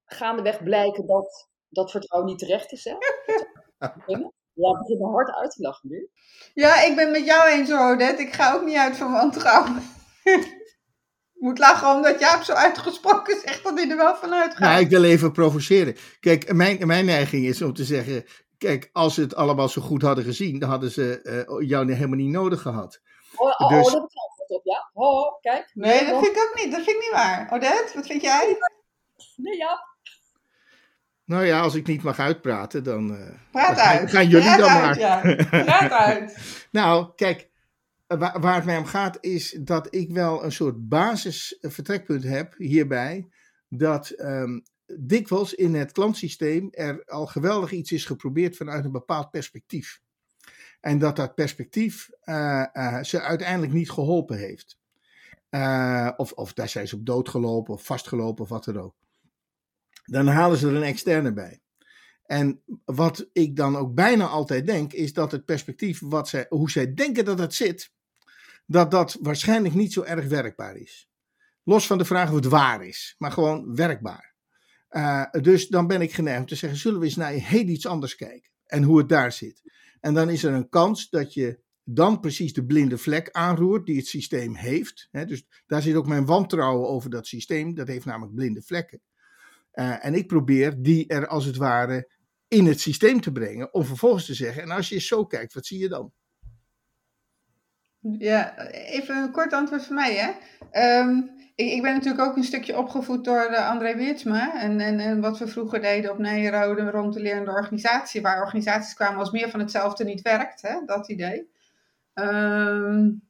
Gaandeweg 0.04 0.62
blijken 0.62 1.06
dat 1.06 1.49
dat 1.70 1.90
vertrouwen 1.90 2.30
niet 2.30 2.38
terecht 2.38 2.72
is. 2.72 2.84
Hè? 2.84 2.94
Ja, 4.54 4.78
begint 4.78 5.00
me 5.00 5.06
hard 5.06 5.34
uit 5.34 5.50
te 5.50 5.62
lachen 5.62 5.88
nu. 5.88 6.08
Ja, 6.54 6.82
ik 6.82 6.96
ben 6.96 7.10
met 7.10 7.24
jou 7.24 7.48
eens 7.48 7.70
hoor, 7.70 7.92
Odette. 7.92 8.22
Ik 8.22 8.32
ga 8.32 8.54
ook 8.54 8.64
niet 8.64 8.76
uit 8.76 8.96
van 8.96 9.12
wantrouwen. 9.12 9.82
Ik 11.34 11.46
moet 11.46 11.58
lachen 11.58 11.94
omdat 11.94 12.20
Jaap 12.20 12.42
zo 12.42 12.52
uitgesproken 12.52 13.40
zegt 13.40 13.64
dat 13.64 13.78
hij 13.78 13.90
er 13.90 13.96
wel 13.96 14.16
van 14.16 14.32
uitgaat. 14.34 14.58
Nou, 14.58 14.80
ik 14.80 14.88
wil 14.88 15.04
even 15.04 15.32
provoceren. 15.32 15.96
Kijk, 16.20 16.52
mijn, 16.52 16.86
mijn 16.86 17.04
neiging 17.04 17.46
is 17.46 17.62
om 17.62 17.74
te 17.74 17.84
zeggen... 17.84 18.24
Kijk, 18.58 18.90
als 18.92 19.14
ze 19.14 19.20
het 19.20 19.34
allemaal 19.34 19.68
zo 19.68 19.82
goed 19.82 20.02
hadden 20.02 20.24
gezien... 20.24 20.58
dan 20.58 20.68
hadden 20.68 20.90
ze 20.90 21.20
uh, 21.48 21.68
jou 21.68 21.92
helemaal 21.92 22.16
niet 22.16 22.30
nodig 22.30 22.62
gehad. 22.62 23.00
Oh, 23.36 23.60
oh, 23.60 23.68
dus... 23.68 23.86
oh 23.86 23.92
dat 23.92 24.10
op, 24.50 24.64
ja. 24.64 24.90
Oh, 24.92 25.40
kijk. 25.40 25.70
Nee, 25.74 26.06
dat 26.06 26.22
vind 26.22 26.36
ik 26.36 26.42
ook 26.42 26.64
niet. 26.64 26.72
Dat 26.72 26.82
vind 26.82 26.96
ik 26.96 27.02
niet 27.02 27.12
waar. 27.12 27.48
Odette, 27.52 27.92
wat 27.94 28.06
vind 28.06 28.22
jij? 28.22 28.58
Nee, 29.36 29.56
ja. 29.56 29.89
Nou 31.30 31.44
ja, 31.44 31.60
als 31.60 31.74
ik 31.74 31.86
niet 31.86 32.02
mag 32.02 32.18
uitpraten, 32.18 32.84
dan. 32.84 33.10
Uh, 33.10 33.28
Praat 33.50 33.78
uit. 33.78 34.10
Gaan 34.10 34.28
jullie 34.28 34.46
Praat 34.46 34.58
dan 34.58 34.68
uit, 34.68 34.82
maar. 34.82 34.98
Ja. 34.98 35.20
Praat 35.64 35.90
uit. 35.90 36.38
nou, 36.70 37.12
kijk, 37.16 37.48
waar, 38.06 38.40
waar, 38.40 38.54
het 38.54 38.64
mij 38.64 38.76
om 38.76 38.84
gaat 38.84 39.18
is 39.20 39.58
dat 39.60 39.94
ik 39.94 40.10
wel 40.10 40.44
een 40.44 40.52
soort 40.52 40.88
basisvertrekpunt 40.88 42.22
heb 42.22 42.54
hierbij. 42.56 43.28
Dat 43.68 44.14
um, 44.18 44.62
dikwijls 44.98 45.54
in 45.54 45.74
het 45.74 45.92
klantsysteem 45.92 46.68
er 46.70 47.02
al 47.06 47.26
geweldig 47.26 47.70
iets 47.70 47.92
is 47.92 48.04
geprobeerd 48.04 48.56
vanuit 48.56 48.84
een 48.84 48.92
bepaald 48.92 49.30
perspectief. 49.30 50.00
En 50.80 50.98
dat 50.98 51.16
dat 51.16 51.34
perspectief 51.34 52.10
uh, 52.24 52.64
uh, 52.72 53.02
ze 53.02 53.20
uiteindelijk 53.20 53.72
niet 53.72 53.90
geholpen 53.90 54.38
heeft. 54.38 54.78
of, 56.16 56.32
of 56.32 56.52
daar 56.52 56.68
zijn 56.68 56.88
ze 56.88 56.96
op 56.96 57.06
doodgelopen 57.06 57.74
of 57.74 57.84
vastgelopen 57.84 58.42
of 58.42 58.48
wat 58.48 58.64
dan 58.64 58.80
ook 58.80 58.94
dan 60.10 60.26
halen 60.26 60.58
ze 60.58 60.68
er 60.68 60.74
een 60.74 60.82
externe 60.82 61.32
bij. 61.32 61.60
En 62.22 62.62
wat 62.84 63.28
ik 63.32 63.56
dan 63.56 63.76
ook 63.76 63.94
bijna 63.94 64.26
altijd 64.26 64.66
denk, 64.66 64.92
is 64.92 65.12
dat 65.12 65.32
het 65.32 65.44
perspectief, 65.44 66.00
wat 66.02 66.28
zij, 66.28 66.46
hoe 66.48 66.70
zij 66.70 66.94
denken 66.94 67.24
dat 67.24 67.38
het 67.38 67.54
zit, 67.54 67.92
dat 68.66 68.90
dat 68.90 69.18
waarschijnlijk 69.20 69.74
niet 69.74 69.92
zo 69.92 70.02
erg 70.02 70.26
werkbaar 70.26 70.76
is. 70.76 71.08
Los 71.62 71.86
van 71.86 71.98
de 71.98 72.04
vraag 72.04 72.28
of 72.28 72.34
het 72.34 72.44
waar 72.44 72.84
is, 72.84 73.14
maar 73.18 73.32
gewoon 73.32 73.74
werkbaar. 73.74 74.34
Uh, 74.90 75.24
dus 75.30 75.68
dan 75.68 75.86
ben 75.86 76.00
ik 76.00 76.12
geneigd 76.12 76.48
te 76.48 76.54
zeggen: 76.54 76.78
zullen 76.78 77.00
we 77.00 77.04
eens 77.04 77.16
naar 77.16 77.32
heel 77.32 77.66
iets 77.66 77.86
anders 77.86 78.14
kijken 78.14 78.50
en 78.66 78.82
hoe 78.82 78.98
het 78.98 79.08
daar 79.08 79.32
zit. 79.32 79.62
En 80.00 80.14
dan 80.14 80.30
is 80.30 80.44
er 80.44 80.52
een 80.52 80.68
kans 80.68 81.10
dat 81.10 81.34
je 81.34 81.60
dan 81.84 82.20
precies 82.20 82.52
de 82.52 82.66
blinde 82.66 82.98
vlek 82.98 83.30
aanroert 83.30 83.86
die 83.86 83.96
het 83.96 84.06
systeem 84.06 84.54
heeft. 84.54 85.08
dus 85.10 85.46
daar 85.66 85.82
zit 85.82 85.94
ook 85.94 86.06
mijn 86.06 86.26
wantrouwen 86.26 86.88
over 86.88 87.10
dat 87.10 87.26
systeem. 87.26 87.74
Dat 87.74 87.88
heeft 87.88 88.04
namelijk 88.04 88.34
blinde 88.34 88.62
vlekken. 88.62 89.00
Uh, 89.74 90.04
en 90.04 90.14
ik 90.14 90.26
probeer 90.26 90.82
die 90.82 91.08
er 91.08 91.26
als 91.26 91.44
het 91.44 91.56
ware 91.56 92.10
in 92.48 92.66
het 92.66 92.80
systeem 92.80 93.20
te 93.20 93.32
brengen, 93.32 93.74
om 93.74 93.84
vervolgens 93.84 94.26
te 94.26 94.34
zeggen: 94.34 94.62
en 94.62 94.70
als 94.70 94.88
je 94.88 95.00
zo 95.00 95.26
kijkt, 95.26 95.54
wat 95.54 95.66
zie 95.66 95.78
je 95.78 95.88
dan? 95.88 96.12
Ja, 98.00 98.58
even 98.68 99.16
een 99.16 99.32
kort 99.32 99.52
antwoord 99.52 99.84
van 99.84 99.94
mij. 99.94 100.14
Hè? 100.14 101.00
Um, 101.00 101.30
ik, 101.54 101.70
ik, 101.72 101.82
ben 101.82 101.92
natuurlijk 101.92 102.28
ook 102.28 102.36
een 102.36 102.44
stukje 102.44 102.78
opgevoed 102.78 103.24
door 103.24 103.50
uh, 103.50 103.68
André 103.68 103.96
Weertsma. 103.96 104.60
En, 104.60 104.80
en, 104.80 105.00
en, 105.00 105.20
wat 105.20 105.38
we 105.38 105.46
vroeger 105.46 105.80
deden 105.80 106.10
op 106.10 106.18
Nijrode 106.18 106.90
rond 106.90 107.14
de 107.14 107.20
lerende 107.20 107.50
organisatie, 107.50 108.22
waar 108.22 108.42
organisaties 108.42 108.94
kwamen 108.94 109.18
als 109.18 109.30
meer 109.30 109.50
van 109.50 109.60
hetzelfde 109.60 110.04
niet 110.04 110.22
werkt, 110.22 110.62
hè? 110.62 110.84
dat 110.84 111.08
idee. 111.08 111.50
Um, 112.14 113.29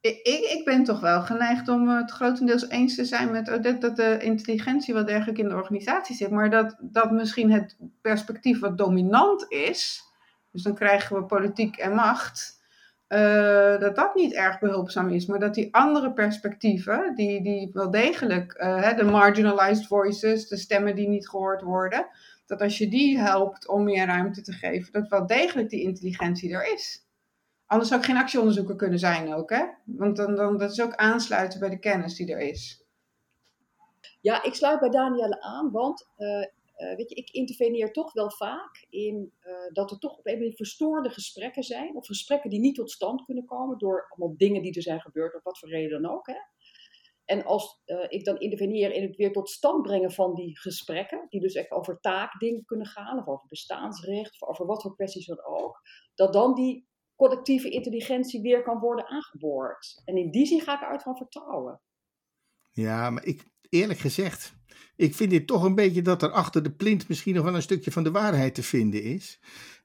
ik, 0.00 0.48
ik 0.58 0.62
ben 0.64 0.84
toch 0.84 1.00
wel 1.00 1.22
geneigd 1.22 1.68
om 1.68 1.88
het 1.88 2.10
grotendeels 2.10 2.68
eens 2.68 2.94
te 2.94 3.04
zijn 3.04 3.30
met 3.30 3.50
Odette 3.50 3.78
dat 3.78 3.96
de 3.96 4.18
intelligentie 4.18 4.94
wel 4.94 5.04
degelijk 5.04 5.38
in 5.38 5.48
de 5.48 5.54
organisatie 5.54 6.16
zit, 6.16 6.30
maar 6.30 6.50
dat, 6.50 6.76
dat 6.80 7.10
misschien 7.10 7.52
het 7.52 7.76
perspectief 8.00 8.60
wat 8.60 8.78
dominant 8.78 9.46
is, 9.48 10.02
dus 10.52 10.62
dan 10.62 10.74
krijgen 10.74 11.16
we 11.16 11.24
politiek 11.24 11.76
en 11.76 11.94
macht, 11.94 12.58
uh, 13.08 13.78
dat 13.78 13.96
dat 13.96 14.14
niet 14.14 14.32
erg 14.32 14.58
behulpzaam 14.58 15.08
is, 15.08 15.26
maar 15.26 15.38
dat 15.38 15.54
die 15.54 15.74
andere 15.74 16.12
perspectieven, 16.12 17.14
die, 17.14 17.42
die 17.42 17.70
wel 17.72 17.90
degelijk, 17.90 18.60
uh, 18.62 18.96
de 18.96 19.04
marginalized 19.04 19.86
voices, 19.86 20.48
de 20.48 20.56
stemmen 20.56 20.94
die 20.94 21.08
niet 21.08 21.28
gehoord 21.28 21.62
worden, 21.62 22.06
dat 22.46 22.60
als 22.60 22.78
je 22.78 22.88
die 22.88 23.18
helpt 23.18 23.68
om 23.68 23.84
meer 23.84 24.06
ruimte 24.06 24.42
te 24.42 24.52
geven, 24.52 24.92
dat 24.92 25.08
wel 25.08 25.26
degelijk 25.26 25.70
die 25.70 25.82
intelligentie 25.82 26.52
er 26.52 26.72
is. 26.72 27.08
Anders 27.70 27.88
zou 27.88 28.00
ik 28.00 28.06
geen 28.06 28.16
actieonderzoeker 28.16 28.76
kunnen 28.76 28.98
zijn 28.98 29.34
ook, 29.34 29.50
hè? 29.50 29.64
Want 29.84 30.16
dan, 30.16 30.34
dan, 30.34 30.58
dat 30.58 30.70
is 30.70 30.80
ook 30.80 30.94
aansluiten 30.94 31.60
bij 31.60 31.68
de 31.68 31.78
kennis 31.78 32.16
die 32.16 32.32
er 32.32 32.40
is. 32.40 32.84
Ja, 34.20 34.42
ik 34.42 34.54
sluit 34.54 34.80
bij 34.80 34.88
Danielle 34.88 35.40
aan, 35.40 35.70
want 35.70 36.08
uh, 36.18 36.28
uh, 36.28 36.96
weet 36.96 37.10
je, 37.10 37.14
ik 37.14 37.30
interveneer 37.30 37.92
toch 37.92 38.12
wel 38.12 38.30
vaak 38.30 38.86
in 38.88 39.32
uh, 39.42 39.52
dat 39.72 39.90
er 39.90 39.98
toch 39.98 40.18
op 40.18 40.26
een 40.26 40.52
verstoorde 40.56 41.10
gesprekken 41.10 41.62
zijn. 41.62 41.96
Of 41.96 42.06
gesprekken 42.06 42.50
die 42.50 42.60
niet 42.60 42.74
tot 42.74 42.90
stand 42.90 43.24
kunnen 43.24 43.44
komen 43.44 43.78
door 43.78 44.06
allemaal 44.08 44.36
dingen 44.36 44.62
die 44.62 44.74
er 44.74 44.82
zijn 44.82 45.00
gebeurd, 45.00 45.34
of 45.34 45.42
wat 45.42 45.58
voor 45.58 45.68
reden 45.68 46.02
dan 46.02 46.12
ook. 46.12 46.26
Hè? 46.26 46.36
En 47.24 47.44
als 47.44 47.82
ik 48.08 48.24
dan 48.24 48.38
interveneer 48.38 48.92
in 48.92 49.02
het 49.02 49.16
weer 49.16 49.32
tot 49.32 49.48
stand 49.48 49.82
brengen 49.82 50.12
van 50.12 50.34
die 50.34 50.58
gesprekken, 50.58 51.26
die 51.28 51.40
dus 51.40 51.54
echt 51.54 51.70
over 51.70 52.00
taakdingen 52.00 52.64
kunnen 52.64 52.86
gaan, 52.86 53.18
of 53.18 53.26
over 53.26 53.48
bestaansrecht, 53.48 54.42
of 54.42 54.48
over 54.48 54.66
wat 54.66 54.82
voor 54.82 54.94
kwesties 54.94 55.26
dan 55.26 55.44
ook, 55.44 55.80
dat 56.14 56.32
dan 56.32 56.54
die 56.54 56.88
collectieve 57.20 57.70
intelligentie 57.70 58.40
weer 58.40 58.62
kan 58.62 58.78
worden 58.78 59.08
aangeboord. 59.08 60.02
En 60.04 60.16
in 60.16 60.30
die 60.30 60.46
zin 60.46 60.60
ga 60.60 60.74
ik 60.74 60.88
uit 60.88 61.02
van 61.02 61.16
vertrouwen. 61.16 61.80
Ja, 62.70 63.10
maar 63.10 63.24
ik, 63.24 63.44
eerlijk 63.68 63.98
gezegd, 63.98 64.54
ik 64.96 65.14
vind 65.14 65.30
dit 65.30 65.46
toch 65.46 65.62
een 65.62 65.74
beetje 65.74 66.02
dat 66.02 66.22
er 66.22 66.30
achter 66.30 66.62
de 66.62 66.72
plint 66.72 67.08
misschien 67.08 67.34
nog 67.34 67.44
wel 67.44 67.54
een 67.54 67.62
stukje 67.62 67.90
van 67.90 68.02
de 68.02 68.10
waarheid 68.10 68.54
te 68.54 68.62
vinden 68.62 69.02
is. 69.02 69.40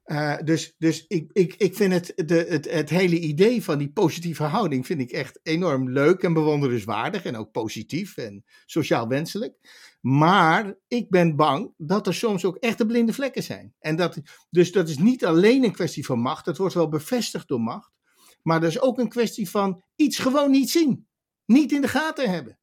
Uh, 0.06 0.38
dus 0.44 0.76
dus 0.78 1.06
ik, 1.08 1.32
ik, 1.32 1.56
ik 1.56 1.76
vind 1.76 1.94
het, 1.94 2.14
de, 2.16 2.46
het, 2.50 2.72
het 2.72 2.90
hele 2.90 3.20
idee 3.20 3.64
van 3.64 3.78
die 3.78 3.92
positieve 3.92 4.44
houding 4.44 4.86
vind 4.86 5.00
ik 5.00 5.12
echt 5.12 5.40
enorm 5.44 5.92
leuk 5.92 6.24
en 6.24 6.34
bewonderenswaardig 6.34 7.26
en 7.26 7.36
ook 7.36 7.52
positief 7.52 8.18
en 8.18 8.44
sociaal 8.66 9.08
wenselijk. 9.08 9.58
Maar 10.02 10.76
ik 10.88 11.10
ben 11.10 11.36
bang 11.36 11.74
dat 11.78 12.08
er 12.08 12.14
soms 12.14 12.46
ook 12.46 12.56
echte 12.56 12.86
blinde 12.86 13.14
vlekken 13.14 13.44
zijn. 13.44 13.76
En 13.80 13.96
dat, 13.96 14.22
dus 14.50 14.72
dat 14.72 14.90
is 14.90 14.98
niet 14.98 15.26
alleen 15.26 15.64
een 15.64 15.72
kwestie 15.72 16.06
van 16.06 16.20
macht, 16.20 16.46
dat 16.46 16.58
wordt 16.58 16.74
wel 16.74 16.90
bevestigd 16.90 17.48
door 17.48 17.62
macht. 17.62 17.92
Maar 18.42 18.60
dat 18.60 18.70
is 18.70 18.82
ook 18.82 19.00
een 19.00 19.10
kwestie 19.10 19.50
van 19.50 19.84
iets 19.96 20.18
gewoon 20.18 20.52
niet 20.52 20.70
zien. 20.70 21.08
Niet 21.46 21.72
in 21.72 21.82
de 21.82 21.88
gaten 21.88 22.30
hebben. 22.30 22.60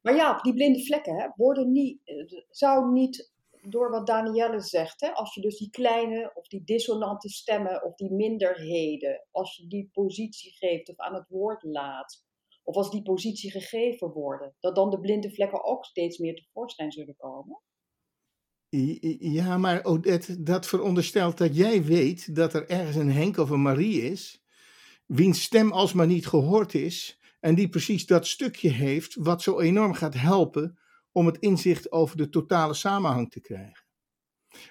Maar 0.00 0.14
ja, 0.14 0.38
die 0.42 0.54
blinde 0.54 0.84
vlekken 0.84 1.16
hè, 1.16 1.28
worden 1.36 1.72
niet, 1.72 2.00
eh, 2.04 2.14
zou 2.50 2.92
niet 2.92 3.31
door 3.68 3.90
wat 3.90 4.06
Danielle 4.06 4.60
zegt, 4.60 5.00
hè, 5.00 5.12
als 5.12 5.34
je 5.34 5.40
dus 5.40 5.58
die 5.58 5.70
kleine 5.70 6.30
of 6.34 6.48
die 6.48 6.64
dissonante 6.64 7.28
stemmen 7.28 7.84
of 7.84 7.94
die 7.94 8.12
minderheden, 8.12 9.26
als 9.30 9.56
je 9.56 9.66
die 9.66 9.90
positie 9.92 10.52
geeft 10.52 10.88
of 10.88 10.96
aan 10.96 11.14
het 11.14 11.28
woord 11.28 11.62
laat, 11.62 12.24
of 12.62 12.74
als 12.74 12.90
die 12.90 13.02
positie 13.02 13.50
gegeven 13.50 14.08
worden, 14.08 14.54
dat 14.60 14.74
dan 14.74 14.90
de 14.90 15.00
blinde 15.00 15.30
vlekken 15.30 15.64
ook 15.64 15.84
steeds 15.84 16.18
meer 16.18 16.34
tevoorschijn 16.34 16.92
zullen 16.92 17.16
komen? 17.16 17.60
Ja, 19.18 19.58
maar 19.58 19.84
Odette, 19.84 20.42
dat 20.42 20.66
veronderstelt 20.66 21.38
dat 21.38 21.56
jij 21.56 21.84
weet 21.84 22.34
dat 22.34 22.54
er 22.54 22.68
ergens 22.68 22.96
een 22.96 23.12
Henk 23.12 23.36
of 23.36 23.50
een 23.50 23.62
Marie 23.62 24.02
is, 24.02 24.44
wiens 25.06 25.42
stem 25.42 25.72
alsmaar 25.72 26.06
niet 26.06 26.26
gehoord 26.26 26.74
is, 26.74 27.18
en 27.40 27.54
die 27.54 27.68
precies 27.68 28.06
dat 28.06 28.26
stukje 28.26 28.68
heeft 28.68 29.14
wat 29.14 29.42
zo 29.42 29.60
enorm 29.60 29.92
gaat 29.92 30.14
helpen 30.14 30.78
om 31.12 31.26
het 31.26 31.38
inzicht 31.38 31.92
over 31.92 32.16
de 32.16 32.28
totale 32.28 32.74
samenhang 32.74 33.30
te 33.30 33.40
krijgen. 33.40 33.84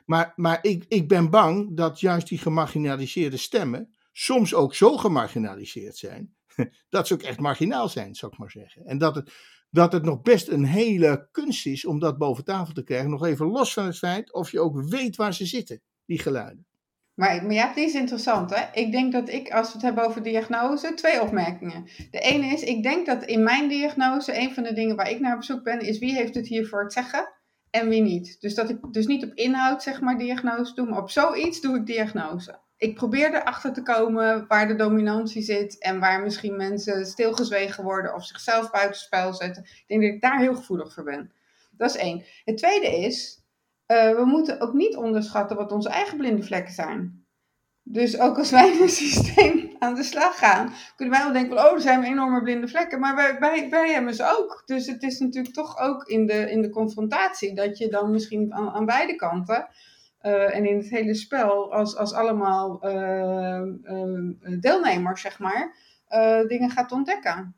Maar, 0.06 0.34
maar 0.36 0.60
ik, 0.62 0.86
ik 0.88 1.08
ben 1.08 1.30
bang 1.30 1.78
dat 1.78 2.00
juist 2.00 2.28
die 2.28 2.38
gemarginaliseerde 2.38 3.38
stemmen 3.38 3.96
soms 4.12 4.54
ook 4.54 4.76
zo 4.76 4.98
gemarginaliseerd 4.98 5.98
zijn, 5.98 6.36
dat 6.90 7.08
ze 7.08 7.14
ook 7.14 7.22
echt 7.22 7.40
marginaal 7.40 7.90
zijn, 7.90 8.16
zou 8.16 8.32
ik 8.32 8.38
maar 8.38 8.52
zeggen. 8.52 8.86
En 8.86 8.98
dat 8.98 9.16
het, 9.16 9.34
dat 9.70 9.92
het 9.92 10.04
nog 10.04 10.22
best 10.22 10.48
een 10.48 10.66
hele 10.66 11.28
kunst 11.32 11.66
is 11.66 11.86
om 11.86 12.00
dat 12.00 12.18
boven 12.18 12.44
tafel 12.44 12.74
te 12.74 12.84
krijgen, 12.84 13.10
nog 13.10 13.26
even 13.26 13.46
los 13.46 13.74
van 13.74 13.86
het 13.86 13.98
feit 13.98 14.34
of 14.34 14.52
je 14.52 14.60
ook 14.60 14.84
weet 14.84 15.16
waar 15.16 15.34
ze 15.34 15.46
zitten, 15.46 15.82
die 16.06 16.20
geluiden. 16.20 16.66
Maar, 17.14 17.44
maar 17.44 17.54
ja, 17.54 17.74
die 17.74 17.86
is 17.86 17.94
interessant. 17.94 18.56
Hè? 18.56 18.64
Ik 18.74 18.92
denk 18.92 19.12
dat 19.12 19.30
ik, 19.30 19.52
als 19.52 19.68
we 19.68 19.74
het 19.74 19.82
hebben 19.82 20.06
over 20.06 20.24
diagnose, 20.24 20.94
twee 20.94 21.22
opmerkingen. 21.22 21.88
De 22.12 22.20
ene 22.20 22.46
is, 22.46 22.64
ik 22.64 22.84
denk 22.84 23.06
dat 23.06 23.24
in 23.24 23.44
mijn 23.44 23.68
diagnose, 23.68 24.38
een 24.40 24.54
van 24.54 24.64
de 24.64 24.74
dingen 24.74 24.96
waar 24.96 25.10
ik 25.10 25.20
naar 25.20 25.36
op 25.36 25.44
zoek 25.44 25.64
ben, 25.64 25.80
is 25.80 26.00
wie 26.00 26.16
heeft 26.16 26.36
het 26.36 26.48
hier 26.48 26.68
voor 26.68 26.84
het 26.84 26.94
zeggen 26.94 27.30
en 27.70 27.90
wie 27.90 28.02
niet. 28.02 28.38
Dus 28.40 28.56
dat 28.56 28.70
ik 28.70 28.78
dus 28.92 29.08
niet 29.08 29.24
op 29.24 29.34
inhoud, 29.34 29.84
zeg 29.84 30.02
maar, 30.02 30.18
diagnose 30.18 30.74
doe, 30.74 30.90
maar 30.90 31.02
op 31.02 31.10
zoiets 31.10 31.62
doe 31.62 31.76
ik 31.76 31.86
diagnose. 31.86 32.60
Ik 32.78 32.96
probeer 32.96 33.34
erachter 33.34 33.74
te 33.74 33.82
komen 33.82 34.48
waar 34.48 34.68
de 34.68 34.76
dominantie 34.76 35.42
zit 35.42 35.80
en 35.80 36.00
waar 36.00 36.22
misschien 36.22 36.56
mensen 36.56 37.06
stilgezwegen 37.06 37.84
worden 37.84 38.14
of 38.14 38.26
zichzelf 38.26 38.72
buitenspel 38.72 39.34
zetten. 39.34 39.64
Ik 39.64 39.84
denk 39.88 40.02
dat 40.02 40.12
ik 40.12 40.22
daar 40.22 40.40
heel 40.40 40.56
gevoelig 40.56 40.94
voor 40.94 41.04
ben. 41.04 41.32
Dat 41.78 41.90
is 41.90 42.02
één. 42.02 42.24
Het 42.44 42.58
tweede 42.58 42.88
is, 42.88 43.41
uh, 43.92 44.16
we 44.16 44.26
moeten 44.26 44.60
ook 44.62 44.74
niet 44.74 44.96
onderschatten 44.96 45.58
wat 45.58 45.72
onze 45.72 45.90
eigen 45.90 46.18
blinde 46.18 46.44
vlekken 46.44 46.74
zijn. 46.74 47.26
Dus 47.84 48.20
ook 48.20 48.38
als 48.38 48.52
wij 48.52 48.72
in 48.72 48.82
een 48.82 48.90
systeem 48.90 49.76
aan 49.80 49.96
de 49.96 50.04
slag 50.04 50.38
gaan, 50.38 50.74
kunnen 50.96 51.16
wij 51.16 51.24
wel 51.24 51.34
denken: 51.34 51.58
oh, 51.58 51.74
er 51.74 51.82
zijn 51.82 52.04
enorme 52.04 52.42
blinde 52.42 52.68
vlekken, 52.68 53.00
maar 53.00 53.16
wij, 53.16 53.40
wij, 53.40 53.70
wij 53.70 53.92
hebben 53.92 54.14
ze 54.14 54.38
ook. 54.40 54.64
Dus 54.66 54.88
het 54.88 55.04
is 55.04 55.20
natuurlijk 55.20 55.54
toch 55.54 55.78
ook 55.78 56.04
in 56.04 56.26
de, 56.26 56.52
in 56.52 56.62
de 56.62 56.70
confrontatie 56.70 57.56
dat 57.56 57.78
je 57.78 57.90
dan 57.90 58.12
misschien 58.12 58.54
aan, 58.54 58.70
aan 58.70 58.86
beide 58.86 59.16
kanten 59.16 59.68
uh, 60.22 60.56
en 60.56 60.66
in 60.66 60.78
het 60.78 60.90
hele 60.90 61.16
spel, 61.16 61.74
als, 61.74 61.96
als 61.96 62.14
allemaal 62.14 62.80
uh, 62.86 63.62
deelnemers, 64.60 65.22
zeg 65.22 65.40
maar, 65.40 65.76
dingen 66.48 66.70
gaat 66.70 66.92
ontdekken. 66.92 67.56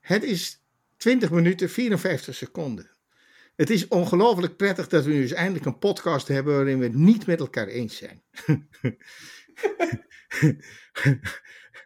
Het 0.00 0.22
is 0.22 0.62
20 0.96 1.30
minuten 1.30 1.70
54 1.70 2.34
seconden. 2.34 2.90
Het 3.58 3.70
is 3.70 3.88
ongelooflijk 3.88 4.56
prettig 4.56 4.88
dat 4.88 5.04
we 5.04 5.10
nu 5.10 5.20
eens 5.20 5.32
eindelijk 5.32 5.64
een 5.64 5.78
podcast 5.78 6.28
hebben 6.28 6.54
waarin 6.54 6.78
we 6.78 6.84
het 6.84 6.94
niet 6.94 7.26
met 7.26 7.40
elkaar 7.40 7.66
eens 7.66 7.96
zijn. 7.96 8.22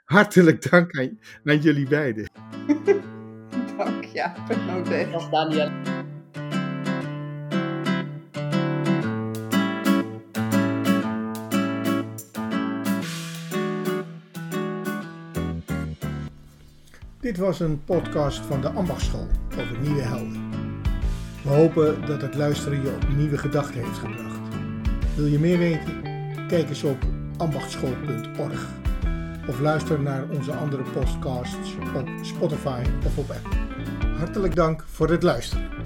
Hartelijk 0.04 0.70
dank 0.70 0.98
aan, 0.98 1.18
aan 1.44 1.60
jullie 1.60 1.88
beiden. 1.88 2.30
dank, 3.76 4.04
ja. 4.04 4.34
Als 5.12 5.30
Daniel. 5.30 5.70
Dit 17.20 17.36
was 17.36 17.60
een 17.60 17.84
podcast 17.84 18.38
van 18.38 18.60
de 18.60 18.68
Ambachtschool 18.68 19.28
over 19.58 19.78
nieuwe 19.78 20.02
helden. 20.02 20.41
We 21.42 21.48
hopen 21.48 22.06
dat 22.06 22.22
het 22.22 22.34
luisteren 22.34 22.82
je 22.82 22.88
op 22.88 23.08
nieuwe 23.16 23.38
gedachten 23.38 23.84
heeft 23.84 23.98
gebracht. 23.98 24.40
Wil 25.14 25.26
je 25.26 25.38
meer 25.38 25.58
weten? 25.58 26.02
Kijk 26.48 26.68
eens 26.68 26.82
op 26.82 27.04
ambachtschool.org 27.36 28.66
of 29.48 29.60
luister 29.60 30.00
naar 30.00 30.24
onze 30.30 30.52
andere 30.52 30.82
podcasts 30.82 31.74
op 31.94 32.08
Spotify 32.22 32.82
of 33.06 33.18
op 33.18 33.30
Apple. 33.30 34.08
Hartelijk 34.18 34.54
dank 34.54 34.84
voor 34.86 35.10
het 35.10 35.22
luisteren. 35.22 35.81